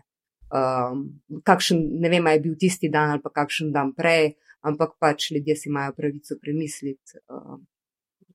[0.51, 1.03] Um,
[1.47, 5.55] kakšen, ne vem, je bil tisti dan ali pa kakšen dan prej, ampak pač ljudje
[5.55, 7.57] si imajo pravico premisliti uh,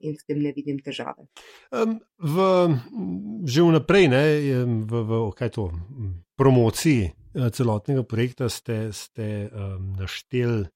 [0.01, 1.27] in v tem ne vidim težave.
[1.73, 2.47] Um, v,
[3.49, 4.25] že vnaprej, ne,
[4.85, 5.71] v, v to,
[6.37, 10.67] promociji uh, celotnega projekta ste, ste um, našteli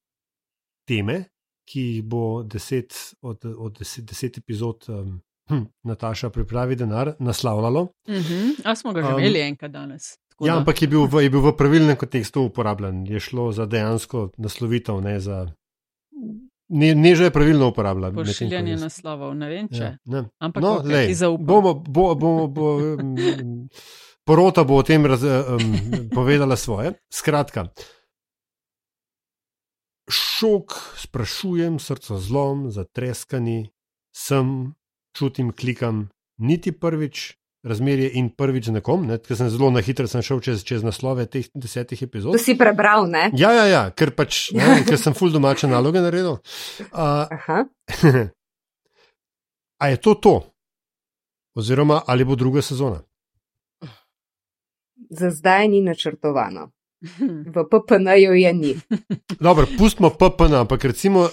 [0.89, 1.31] teme,
[1.69, 4.89] ki jih bo deset od, od deset, deset epizod.
[4.89, 7.81] Um, Hm, Nataša pripravi denar, naslavljalo.
[7.83, 8.23] Uh mhm.
[8.23, 8.61] -huh.
[8.65, 10.19] A smo ga že imeli um, enkrat danes.
[10.41, 13.05] Ja, ampak je bil, v, je bil v pravilnem kontekstu uporabljen.
[13.05, 15.53] Je šlo za dejansko naslovitev, ne za.
[16.71, 18.15] Ne, ne že je pravilno uporabljen.
[18.15, 19.85] Pošiljanje naslovov, ne vem če.
[19.85, 20.25] Ja, ne.
[20.41, 22.69] Ampak no, okay, lej, bomo, bo, bo, bo,
[24.25, 25.75] porota bo o tem raz, um,
[26.15, 26.95] povedala svoje.
[27.11, 27.69] Skratka,
[30.11, 33.71] šok, sprašujem, srce zlom, zatreskani,
[34.15, 34.75] sem,
[35.17, 40.07] čutim, klikam, niti prvič, razmerje in prvič z nekom, ne, ker sem zelo na hitro
[40.09, 42.33] šel čez, čez naslove teh desetih epizod.
[42.33, 43.31] To si prebral, ne?
[43.37, 46.41] Ja, ja, ja ker pač, ne, ker sem full domače naloge naredil.
[46.91, 47.29] Uh,
[49.83, 50.35] a je to to?
[51.57, 53.03] Oziroma, ali bo druga sezona?
[55.11, 56.71] Za zdaj ni načrtovano.
[57.47, 58.73] V PPN-ju je ni.
[59.41, 61.29] Dobro, pustimo PPN, ampak recimo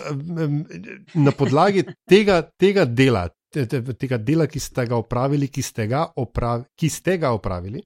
[1.13, 6.65] na podlagi tega, tega dela, tega dela, ki ste ga opravili, ki ste ga, opravi,
[6.75, 7.81] ki ste ga opravili,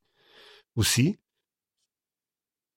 [0.78, 1.08] vsi,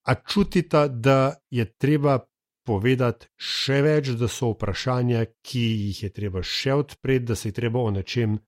[0.04, 2.18] a čutite, da je treba
[2.64, 7.56] povedati še več, da so vprašanja, ki jih je treba še odpreti, da se je
[7.56, 8.38] treba o nečem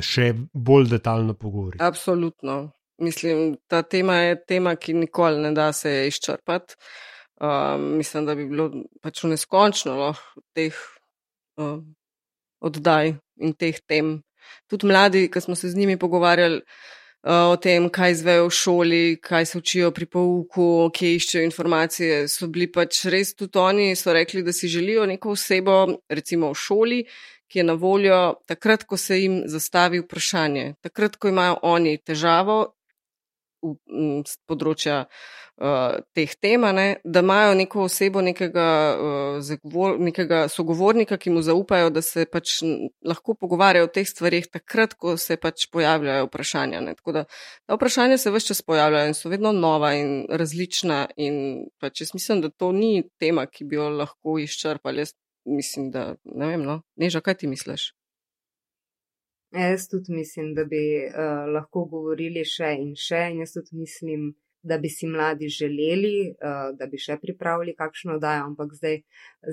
[0.00, 1.82] še bolj detaljno pogovoriti.
[1.84, 2.70] Absolutno.
[3.00, 6.76] Mislim, ta tema je tema, ki nikoli ne da se izčrpati.
[7.40, 8.68] Um, mislim, da bi bilo
[9.00, 10.76] pač neskončno lahko teh
[11.56, 11.94] um,
[12.60, 14.20] oddaj in teh tem.
[14.70, 19.04] Tudi mladi, ki smo se z njimi pogovarjali uh, o tem, kaj zvejo v šoli,
[19.22, 24.14] kaj se učijo pri pouku, kje iščejo informacije, so bili pač res tudi oni, so
[24.16, 27.00] rekli, da si želijo neko osebo, recimo v šoli,
[27.50, 32.76] ki je na voljo takrat, ko se jim zastavi vprašanje, takrat, ko imajo oni težavo,
[33.60, 41.18] z področja uh, teh tem, ne, da imajo neko osebo, nekega, uh, zagovor, nekega sogovornika,
[41.20, 42.60] ki mu zaupajo, da se pač
[43.06, 46.82] lahko pogovarjajo o teh stvarih takrat, ko se pač pojavljajo vprašanja.
[46.86, 46.96] Ne.
[46.98, 47.24] Tako da
[47.66, 51.06] ta vprašanja se vse čas pojavljajo in so vedno nova in različna.
[51.20, 55.04] In pač jaz mislim, da to ni tema, ki bi jo lahko izčrpali.
[55.04, 57.90] Jaz mislim, da ne vem, no, neža, kaj ti misliš?
[59.50, 64.28] Jaz tudi mislim, da bi uh, lahko govorili še in še, in jaz tudi mislim,
[64.62, 69.00] da bi si mladi želeli, uh, da bi še pripravili kakšno oddajo, ampak zdaj,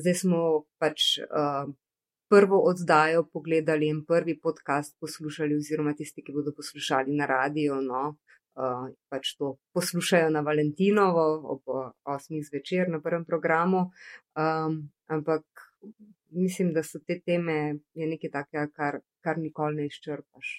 [0.03, 0.41] zdaj smo
[0.77, 1.65] pač uh,
[2.29, 7.79] prvo oddajo pogledali in prvi podcast poslušali, oziroma tisti, ki bodo poslušali na radio.
[7.81, 8.03] No,
[8.59, 11.25] uh, pač to poslušajo na Valentinovo
[11.55, 11.73] ob
[12.05, 12.37] 8.
[12.51, 13.87] zvečer na prvem programu.
[14.37, 15.41] Um, ampak
[16.29, 20.53] mislim, da so te teme nekaj takega, kar, kar nikoli ne izčrpaš.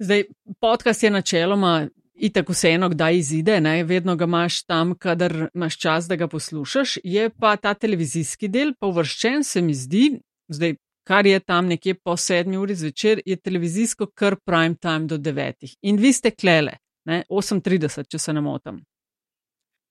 [0.00, 0.24] Zdaj,
[0.60, 3.84] podcast je načeloma itak vseeno, kdaj izide, ne?
[3.84, 6.98] vedno ga imaš tam, kadar imaš čas, da ga poslušaš.
[7.04, 11.94] Je pa ta televizijski del, pa uvrščen se mi zdi, zdaj, kar je tam nekje
[11.94, 15.76] po sedmi uri zvečer, je televizijsko kar prime time do devetih.
[15.82, 18.80] In vi ste klele, 8:30, če se ne motim.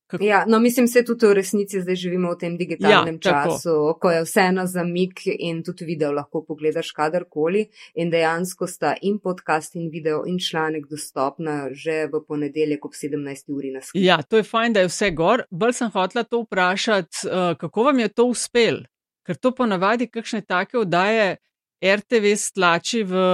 [0.07, 0.23] Kako?
[0.23, 4.11] Ja, no, mislim, se tudi v resnici zdaj živimo v tem digitalnem ja, času, ko
[4.11, 7.65] je vseeno za mik in tudi video lahko pogledaš kadarkoli.
[7.95, 13.49] In dejansko sta in podcast, in video, in članek dostopna že v ponedeljek ob 17.
[13.49, 14.05] uri na svetu.
[14.05, 15.43] Ja, to je fajn, da je vse gor.
[15.49, 18.83] Bolj sem hotela to vprašati, uh, kako vam je to uspel?
[19.25, 21.37] Ker to ponavadi kakšne take oddaje
[21.81, 23.25] RTV stlači v.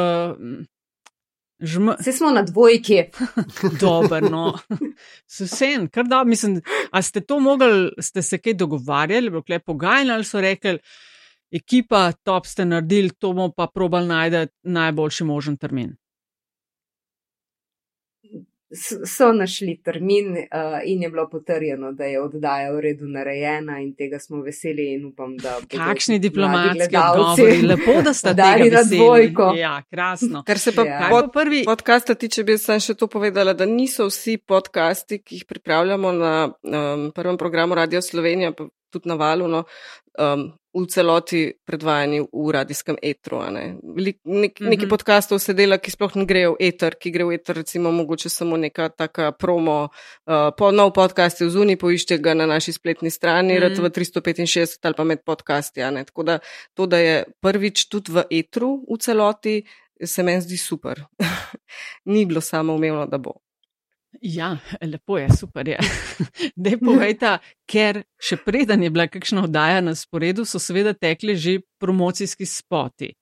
[1.62, 1.90] Žm...
[2.00, 3.04] Vse smo na dvojki.
[3.82, 4.58] Dobro, no.
[5.30, 10.12] Vsem, kar da, mislim, a ste to mogli, ste se kaj dogovarjali, bilo je pogajanje
[10.12, 10.80] ali so rekli,
[11.52, 16.01] ekipa, top ste naredili, to bomo pa probali najti najboljši možen termin
[19.06, 23.94] so našli termin uh, in je bilo potrjeno, da je oddaja v redu narejena in
[23.96, 25.84] tega smo veseli in upam, da bodo.
[25.84, 29.54] Kakšni diplomatski odgovori, lepo, da ste dali na dvojko.
[29.58, 30.44] Ja, krasno.
[30.48, 31.08] Ker se pa ja.
[31.10, 35.46] pod prvi podcasta tiče, bi sem še to povedala, da niso vsi podcasti, ki jih
[35.46, 38.54] pripravljamo na um, prvem programu Radio Slovenija,
[38.92, 39.64] tudi na valu, no,
[40.20, 43.42] um, v celoti predvajani v radijskem etru.
[43.52, 43.76] Ne.
[43.84, 44.90] Nek, neki mm -hmm.
[44.90, 48.30] podkastov se dela, ki sploh ne grejo v eter, ki gre v eter, recimo, mogoče
[48.30, 49.90] samo neka taka promo.
[50.26, 53.74] Uh, po nov podcast je v zuni, poišče ga na naši spletni strani, mm -hmm.
[53.74, 55.82] RTV 365 ali pa med podcasti.
[56.06, 56.40] Tako da
[56.74, 59.64] to, da je prvič tudi v etru v celoti,
[60.06, 61.04] se meni zdi super.
[62.06, 63.32] Ni bilo samo umevno, da bo.
[64.20, 65.78] Ja, lepo je, super je.
[66.64, 67.38] Dej povejta,
[67.70, 73.14] ker še preden je bila kakšna oddaja na sporedu, so seveda tekli že promocijski spoti.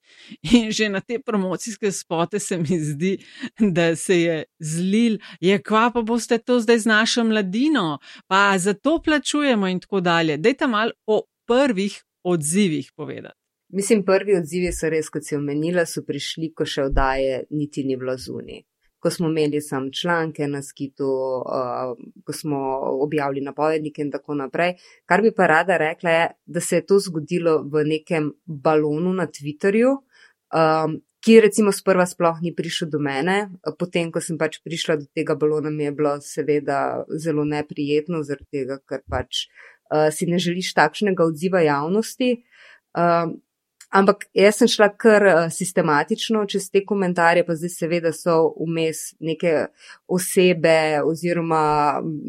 [0.49, 3.17] In že na te promocijske spote se mi zdi,
[3.59, 8.73] da se je zlil, je kva pa boste to zdaj z našo mladino, pa za
[8.73, 10.37] to plačujemo in tako dalje.
[10.37, 13.37] Dejte mal o prvih odzivih povedati.
[13.69, 17.93] Mislim, prvi odzivi so res, kot si omenila, so prišli, ko še oddaje niti ni
[17.93, 18.63] bilo zunaj
[18.99, 22.59] ko smo imeli sam članke na skitu, uh, ko smo
[23.03, 24.75] objavili napovednike in tako naprej.
[25.05, 29.27] Kar bi pa rada rekla, je, da se je to zgodilo v nekem balonu na
[29.27, 29.97] Twitterju.
[30.53, 35.07] Um, Ki recimo sprva sploh ni prišel do mene, potem, ko sem pač prišla do
[35.11, 36.77] tega balona, mi je bilo seveda
[37.19, 39.41] zelo neprijetno, zaradi tega, ker pač
[39.91, 42.37] uh, si ne želiš takšnega odziva javnosti.
[42.95, 43.35] Uh,
[43.89, 49.15] Ampak jaz sem šla kar uh, sistematično čez te komentarje, pa zdaj seveda so vmes
[49.19, 49.53] neke
[50.05, 51.61] osebe oziroma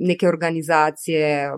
[0.09, 1.51] neke organizacije,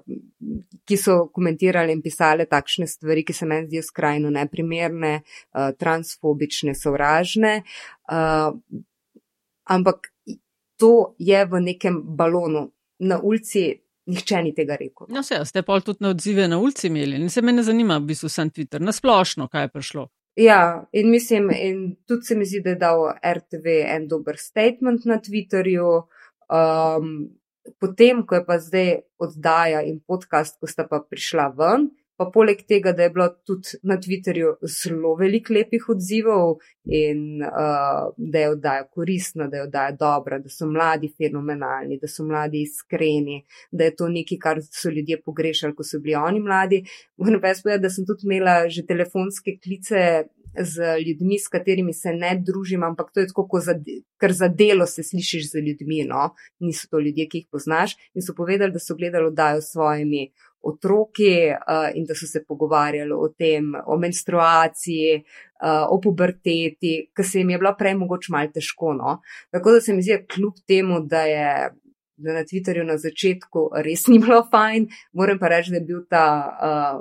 [0.88, 6.74] ki so komentirali in pisali takšne stvari, ki se meni zdijo skrajno neprimerne, uh, transfobične,
[6.74, 7.60] sovražne.
[8.10, 8.58] Uh,
[9.70, 10.10] ampak
[10.82, 12.72] to je v nekem balonu.
[12.98, 15.06] Na ulici Nihče ni tega rekel.
[15.14, 18.00] No, vse, ste pa tudi na odzive na ulici imeli in se me ne zanima,
[18.00, 20.08] v bistvu sem Twitter, nasplošno, kaj je prišlo.
[20.40, 25.04] Ja, in mislim, in tudi se mi zdi, da je dal RTV en dober statement
[25.04, 25.92] na Twitterju.
[26.52, 27.12] Um,
[27.78, 28.92] potem, ko je pa zdaj
[29.22, 31.90] oddaja in podcast, ko sta pa prišla ven,
[32.22, 38.12] Pa poleg tega, da je bilo tudi na Twitterju zelo veliko lepih odzivov in uh,
[38.16, 42.62] da je oddaja koristna, da je oddaja dobra, da so mladi fenomenalni, da so mladi
[42.62, 43.40] iskreni,
[43.72, 46.84] da je to nekaj, kar so ljudje pogrešali, ko so bili oni mladi.
[47.16, 50.06] Moram pa jaz povedati, da sem tudi imela že telefonske klice
[50.60, 53.74] z ljudmi, s katerimi se ne družim, ampak to je tako, za,
[54.20, 56.30] ker za delo se slišiš z ljudmi, no?
[56.60, 57.96] niso to ljudje, ki jih poznaš.
[58.14, 60.28] In so povedali, da so gledali oddajo s svojimi
[60.62, 61.50] otroki
[61.94, 65.22] in da so se pogovarjali o tem, o menstruaciji,
[65.62, 68.94] o puberteti, ki se jim je bilo prej mogoče malo težko.
[68.98, 69.20] No?
[69.50, 71.70] Tako da se mi zdi, kljub temu, da je.
[72.22, 74.84] Da na Twitterju na začetku res ni bilo fajn,
[75.16, 77.00] moram pa reči, da je bil ta uh,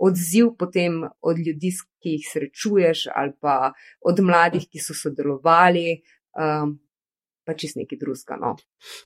[0.00, 1.70] odziv potem od ljudi,
[2.00, 6.00] ki jih srečuješ, ali pa od mladih, ki so sodelovali,
[6.40, 6.72] um,
[7.44, 8.40] pa čist neki druska.
[8.40, 8.56] No.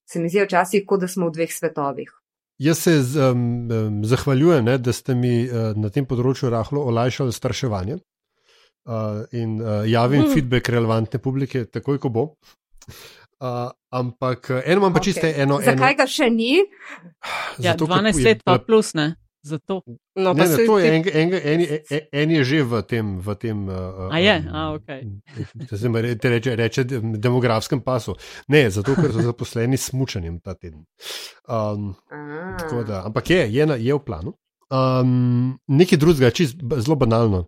[0.06, 2.14] Se mi zdi včasih, kot da smo v dveh svetovih.
[2.58, 7.34] Jaz se z, um, zahvaljujem, ne, da ste mi uh, na tem področju rahlo olajšali
[7.34, 10.34] straševanje uh, in uh, javim mm.
[10.34, 12.24] feedback relevantne publike, takoj ko bo.
[13.42, 15.10] Uh, ampak eno imam pa okay.
[15.10, 15.58] čisto eno.
[15.64, 15.98] Zakaj eno...
[15.98, 16.52] ga še ni?
[17.58, 19.16] Ja, Zato, 12 let pa plus, ne?
[19.44, 19.82] Zato.
[20.14, 23.20] No, ne, ne, to je en, en, en, en, en je že v tem.
[23.20, 24.88] V tem uh, A je, a ok.
[26.20, 26.84] Te reče, reče
[27.20, 28.14] demografskem pasu.
[28.48, 30.86] Ne, zato ker so zaposleni s mučanjem ta teden.
[31.44, 31.92] Um,
[32.88, 34.32] da, ampak je, je, na, je v planu.
[34.72, 37.44] Um, nekaj drugega, čisto zelo banalno.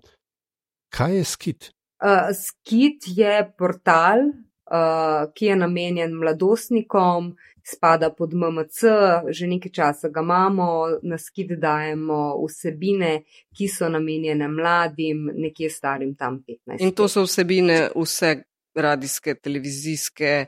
[0.92, 1.70] Kaj je skit?
[2.04, 4.28] Uh, skit je portal,
[4.68, 7.32] uh, ki je namenjen mladostnikom,
[7.66, 8.80] spada pod MMC,
[9.28, 13.24] že nekaj časa ga imamo, na skid dajemo vsebine,
[13.56, 16.82] ki so namenjene mladim, nekje starim tam 15.
[16.84, 18.36] In to so vsebine vse
[18.76, 20.46] radijske, televizijske.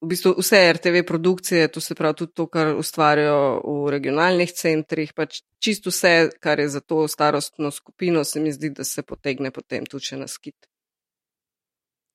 [0.00, 5.12] V bistvu vse RTV produkcije, to se pravi tudi to, kar ustvarjajo v regionalnih centrih,
[5.16, 9.50] pač čisto vse, kar je za to starostno skupino, se mi zdi, da se potegne
[9.50, 10.68] potem tudi na skit.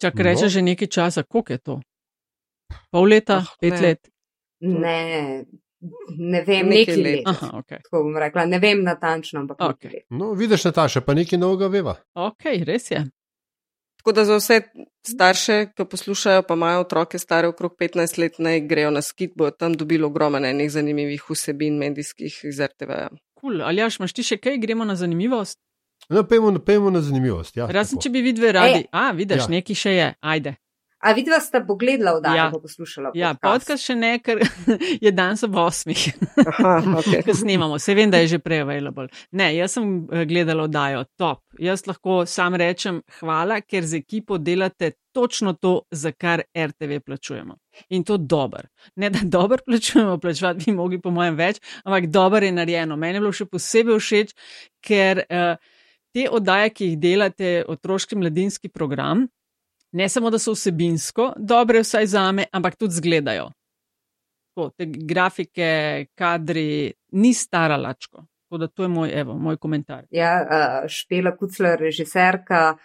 [0.01, 0.49] Čak reče no.
[0.49, 1.81] že nekaj časa, koliko je to?
[2.91, 3.81] Pol leta, oh, pet ne.
[3.81, 4.09] let?
[4.61, 5.45] Ne,
[6.17, 7.13] ne vem, nekaj, nekaj let.
[7.13, 7.23] let.
[7.27, 7.81] Aha, okay.
[7.83, 10.03] Tako bom rekla, ne vem natančno, ampak okay.
[10.09, 11.95] No, vidiš, Nataša, pa nekaj novega veva.
[12.13, 13.01] Ok, res je.
[14.01, 14.61] Tako da za vse
[15.07, 19.51] starše, ki poslušajo, pa imajo otroke stare okrog 15 let, naj grejo na skit, bo
[19.51, 23.09] tam dobilo ogromno enih zanimivih vsebin medijskih iz RTV-ja.
[23.33, 23.61] Kul, cool.
[23.61, 25.59] ali jaš, imaš ti še kaj, gremo na zanimivost?
[26.09, 27.57] No, pejmo, pejmo na zanimivost.
[27.57, 28.81] Ja, Razen, če bi vidve radi.
[28.81, 28.89] E.
[28.91, 29.51] A, vidiš, ja.
[29.53, 30.55] nekaj še je, ajde.
[31.01, 32.45] A vidva sta pogledala v dan, ja.
[32.53, 33.11] ko poslušala?
[33.17, 34.43] Ja, podcast še ne, ker
[35.05, 36.03] je danes ob osmih.
[36.37, 37.23] okay.
[37.25, 39.07] Ko snimamo, se vem, da je že prej available.
[39.37, 41.41] Ne, jaz sem eh, gledala oddajo, top.
[41.61, 47.57] Jaz lahko sam rečem hvala, ker z ekipo delate točno to, za kar RTV plačujemo.
[47.97, 48.69] In to dober.
[48.95, 52.95] Ne, da dober plačujemo, plačevati bi mogli po mojem več, ampak dober je narejeno.
[52.95, 54.35] Meni je bilo še posebej všeč,
[54.85, 55.25] ker.
[55.27, 55.77] Uh,
[56.11, 59.23] te oddaje, ki jih delate, otroški mladinski program,
[59.91, 63.49] ne samo da so vsebinsko dobre, vsaj za me, ampak tudi zgledajo.
[64.51, 65.71] Tako, te grafike,
[66.15, 68.25] kadri, ni stara lačko.
[68.45, 70.05] Tako da to je moj, evo, moj komentar.
[70.11, 72.75] Ja, Špela Kucler, režiserka,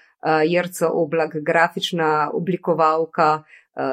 [0.46, 3.42] Jrca Oblak, grafična oblikovalka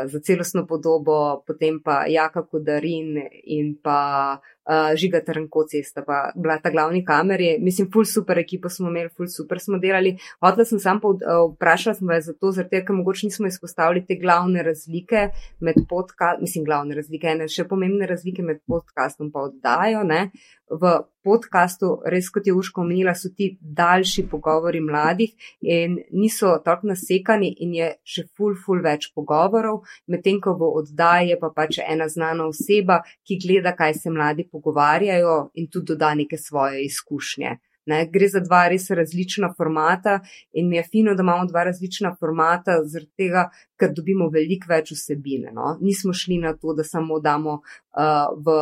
[0.05, 6.57] za celostno podobo, potem pa Jaka Kodarin in pa uh, Žiga Trnkoci sta pa bila
[6.57, 7.57] ta glavni kameri.
[7.61, 10.16] Mislim, full super ekipo smo imeli, full super smo delali.
[10.41, 15.84] Hotla sem sam vprašala, sem vas zato, ker mogoče nismo izpostavili te glavne razlike med
[15.89, 20.03] podcastom, mislim, glavne razlike, ene še pomembne razlike med podcastom pa oddajo.
[20.07, 20.30] Ne?
[20.72, 20.93] V
[21.24, 27.51] podkastu, res kot je Uško omenila, so ti daljši pogovori mladih in niso tako nasekani
[27.64, 32.09] in je še ful, ful več pogovorov, medtem ko v oddaji je pa pač ena
[32.11, 37.58] znana oseba, ki gleda, kaj se mladi pogovarjajo in tudi doda neke svoje izkušnje.
[37.86, 40.20] Ne, gre za dva res različna formata
[40.56, 42.78] in mi je fino, da imamo dva različna formata,
[43.18, 43.49] tega,
[43.80, 45.51] ker dobimo veliko več vsebine.
[45.51, 45.74] No.
[45.82, 48.56] Nismo šli na to, da samo damo uh, v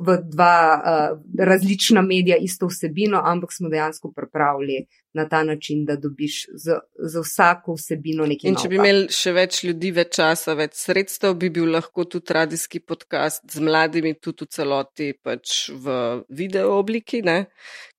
[0.00, 5.96] v dva uh, različna medija isto vsebino, ampak smo dejansko pripravili na ta način, da
[5.96, 8.48] dobiš za, za vsako vsebino nekaj.
[8.48, 12.36] In če bi imeli še več ljudi, več časa, več sredstev, bi bil lahko tudi
[12.36, 15.98] radijski podcast z mladimi, tudi v celoti pač v
[16.28, 17.44] video obliki, ne?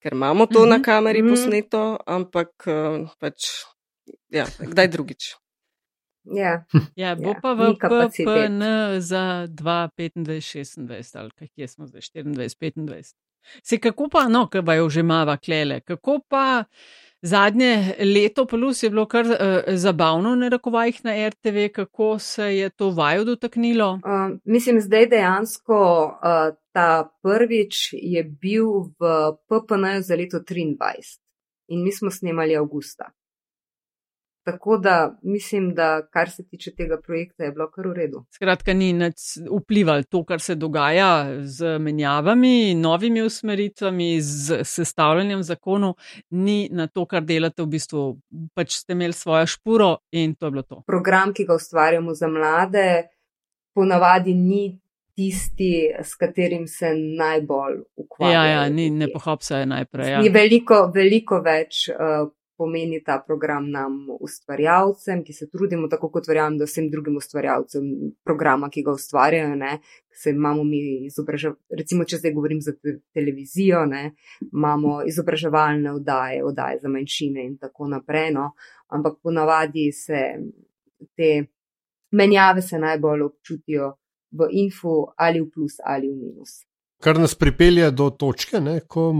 [0.01, 0.69] ker imamo to mm -hmm.
[0.69, 1.29] na kameri mm -hmm.
[1.29, 3.51] posneto, ampak uh, pač,
[4.29, 5.40] ja, kdaj drugič.
[6.23, 6.63] Ja,
[6.95, 8.61] ja bo ja, pa v PPN
[8.99, 13.13] za 2,25-26 ali kje smo zdaj, 24-25.
[13.63, 16.63] Se kako pa, no, kaj pa je že mava klele, kako pa
[17.21, 22.69] zadnje leto plus je bilo kar uh, zabavno na rekovajih na RTV, kako se je
[22.69, 23.91] to vajo dotaknilo?
[23.93, 28.65] Uh, mislim, zdaj dejansko uh, ta prvič je bil
[28.99, 31.17] v PPN za leto 23
[31.67, 33.11] in mi smo snemali avgusta.
[34.43, 38.23] Tako da mislim, da kar se tiče tega projekta, je bilo kar v redu.
[38.33, 38.93] Skratka, ni
[39.61, 45.93] vplivalo to, kar se dogaja z menjavami, novimi usmeritvami, z sestavljanjem zakonov,
[46.29, 48.05] ni na to, kar delate v bistvu.
[48.57, 50.81] Pač ste imeli svojo špuro in to je bilo to.
[50.87, 52.87] Program, ki ga ustvarjamo za mlade,
[53.73, 54.63] ponavadi ni.
[55.11, 58.45] Tisti, s katerim se najbolj ukvarjajo.
[58.47, 60.09] Ja, ja, ni, ne pohopsajo najprej.
[60.09, 60.21] Ja.
[60.23, 62.31] Ni veliko, veliko več uh,
[62.61, 67.87] pomeni ta program nam, ustvarjalcem, ki se trudimo, tako kot verjamem, da vsem drugim ustvarjalcem
[68.27, 69.55] programa, ki ga ustvarjajo.
[69.57, 69.71] Ne,
[70.13, 72.75] se imamo mi izobraževalne, recimo, če zdaj govorim za
[73.17, 74.03] televizijo, ne,
[74.51, 78.29] imamo izobraževalne oddaje, oddaje za manjšine in tako naprej.
[78.37, 78.51] No,
[78.93, 80.21] ampak ponavadi se
[81.17, 81.31] te
[82.13, 83.95] menjave se najbolj občutijo
[84.37, 86.61] v infu ali v plus ali v minus.
[87.01, 89.11] Kar nas pripelje do točke, ne, ko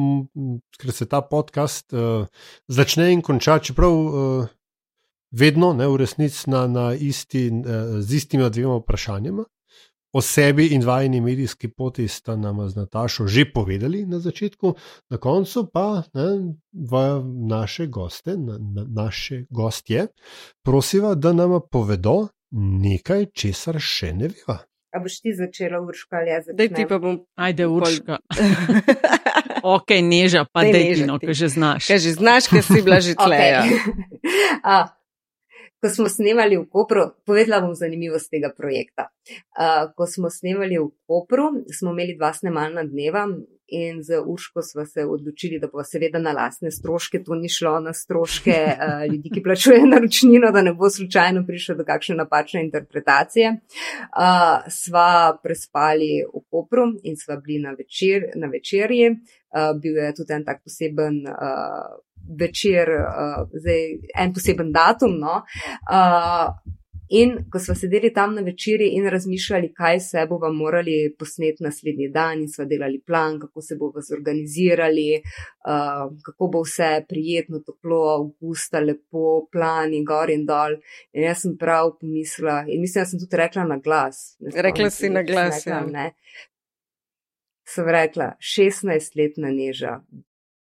[0.92, 2.28] se ta podcast uh,
[2.68, 4.52] začne in konča, čeprav uh,
[5.32, 7.50] vedno, ne, v resnici na, na isti,
[8.00, 9.46] z istima dvema vprašanjima.
[10.14, 14.74] O sebi in vajni medijski poti sta nam z Natašo že povedali na začetku,
[15.10, 16.52] na koncu pa ne,
[17.48, 20.08] naše goste, na, na, naše gostje,
[20.64, 24.60] prosiva, da nam povedo nekaj, česar še ne veva.
[24.92, 26.52] A boš ti začela, Urška, ali jaz?
[26.52, 27.22] Dej ti pa bom.
[27.40, 28.20] Ajde, Urška.
[29.76, 31.88] ok, neža, pa dej ti, no, ker že znaš.
[31.88, 33.64] Ker že znaš, ker si bila že tleja.
[34.62, 34.88] Okay.
[35.82, 39.10] ko smo snemali v Kopru, povedala bom zanimivost tega projekta.
[39.58, 43.26] Uh, ko smo snemali v Kopru, smo imeli dva snemalna dneva
[43.72, 47.80] in z Urško smo se odločili, da bo seveda na lastne stroške, to ni šlo
[47.80, 52.64] na stroške uh, ljudi, ki plačujejo naročnino, da ne bo slučajno prišlo do kakšne napačne
[52.66, 53.52] interpretacije.
[53.52, 59.10] Uh, sva prespali v Kopru in sva bili na, večer, na večerji.
[59.10, 61.96] Uh, bil je tudi en tak poseben uh,
[62.40, 63.82] večer, uh, zdaj
[64.26, 65.18] en poseben datum.
[65.20, 65.42] No?
[65.88, 66.80] Uh,
[67.12, 72.08] in ko smo sedeli tam na večerji in razmišljali, kaj se bomo morali posneti naslednji
[72.10, 78.00] dan, in smo delali plan, kako se bomo zorganizirali, uh, kako bo vse prijetno, toplo,
[78.16, 80.78] avgusta, lepo, plani, gor in dol.
[81.12, 84.24] In jaz sem prav pomislila, in mislim, da sem tudi rekla na glas.
[84.56, 85.66] Rekla si na glas.
[85.68, 86.12] Rekla, ja.
[87.68, 90.00] Sem rekla, 16-letna neža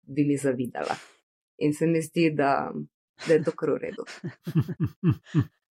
[0.08, 1.00] bi mi zavidala.
[1.58, 2.72] In se mi zdi, da,
[3.28, 4.04] da je to kar v redu.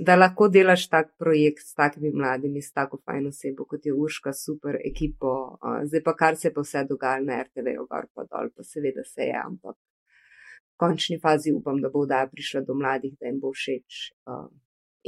[0.00, 4.32] Da lahko delaš tak projekt s takimi mladimi, s tako fajn osebo, kot je Urška,
[4.32, 5.58] super ekipo.
[5.84, 9.28] Zdaj pa kar se pa vse dogaja na RTV, gor pa dol, pa seveda se
[9.28, 13.52] je, ampak v končni fazi upam, da bo vdaja prišla do mladih, da jim bo
[13.52, 14.00] všeč.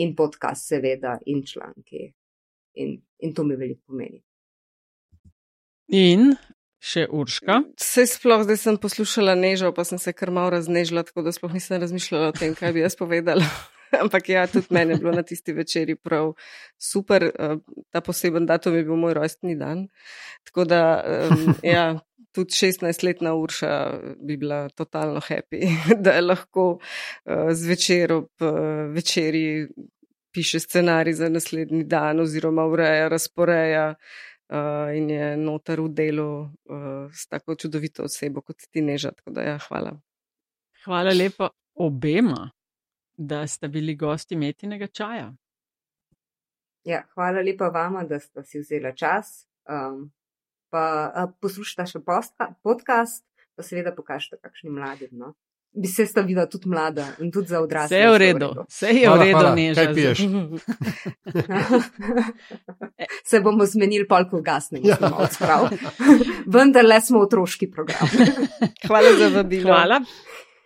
[0.05, 2.13] In podcast, seveda, in članki.
[2.75, 4.21] In, in to mi veliko pomeni.
[5.89, 6.35] In
[6.83, 7.61] Še Urška.
[7.79, 11.53] Vse sploh zdaj sem poslušala nežo, pa sem se kar malo raznežila, tako da sploh
[11.55, 13.47] nisem razmišljala o tem, kaj bi jaz povedala.
[14.01, 16.33] Ampak ja, tudi meni je bilo na tisti večeri prav
[16.79, 17.23] super.
[17.23, 17.57] Eh,
[17.91, 19.89] ta poseben datum je bil moj rojstni dan.
[20.45, 20.83] Tako da,
[21.31, 21.99] um, ja,
[22.33, 25.69] tudi 16-letna Urša bi bila totalno happy,
[26.05, 28.49] da je lahko uh, zvečer ob uh,
[28.95, 29.69] večeri
[30.33, 36.49] piše scenarij za naslednji dan oziroma ureja, razporeja uh, in je noter v delu uh,
[37.13, 39.13] s tako čudovito osebo kot ti neža.
[39.37, 39.99] Ja, hvala.
[40.85, 42.51] Hvala lepa obema,
[43.17, 45.33] da ste bili gosti metinega čaja.
[46.85, 49.47] Ja, hvala lepa vama, da ste si vzeli čas.
[49.71, 50.11] Um,
[50.71, 52.01] pa uh, poslušajte še
[52.63, 55.13] podcast, pa seveda pokažite kakšnim mladim.
[55.13, 55.35] No?
[55.75, 57.97] bi se sta videla tudi mlada in tudi za odrasle.
[57.97, 60.19] Vse je v redu, vse je v redu, ne že piješ.
[63.31, 64.99] se bomo zmenili pol, ko gasnemo, ja.
[65.01, 65.71] odprav.
[66.55, 68.09] Vendar le smo otroški program.
[68.87, 69.73] Hvala za vabilo.
[69.73, 70.01] Hvala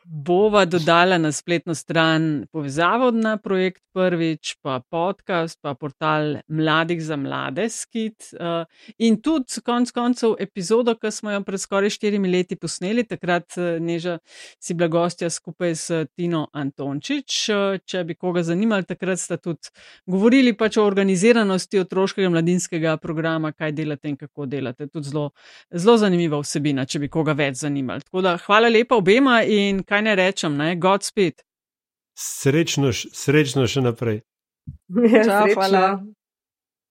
[0.08, 7.16] bova dodala na spletno stran povezavo na projekt prvič, pa podcast, pa portal Mladih za
[7.16, 8.28] mlade skit.
[8.40, 8.64] Uh,
[8.98, 13.80] in tudi konc koncev epizodo, ki smo jo pred skoraj štirimi leti posneli, takrat uh,
[13.80, 14.18] neža
[14.60, 17.38] si bila gostja skupaj s Tino Antončič.
[17.48, 19.72] Uh, če bi koga zanimali, takrat sta tudi
[20.06, 24.90] govorili pač o organiziranosti otroškega mladinskega programa, kaj delate in kako delate.
[24.92, 25.30] Tudi zelo,
[25.72, 28.04] zelo zanimiva vsebina, če bi koga več zanimali.
[28.06, 30.76] Tako da hvala lepa obema in kaj kaj ne rečem, ne?
[30.76, 31.40] Godspeed.
[32.18, 34.20] Srečno, srečno še naprej.
[34.92, 35.82] Ja, Čau, hvala.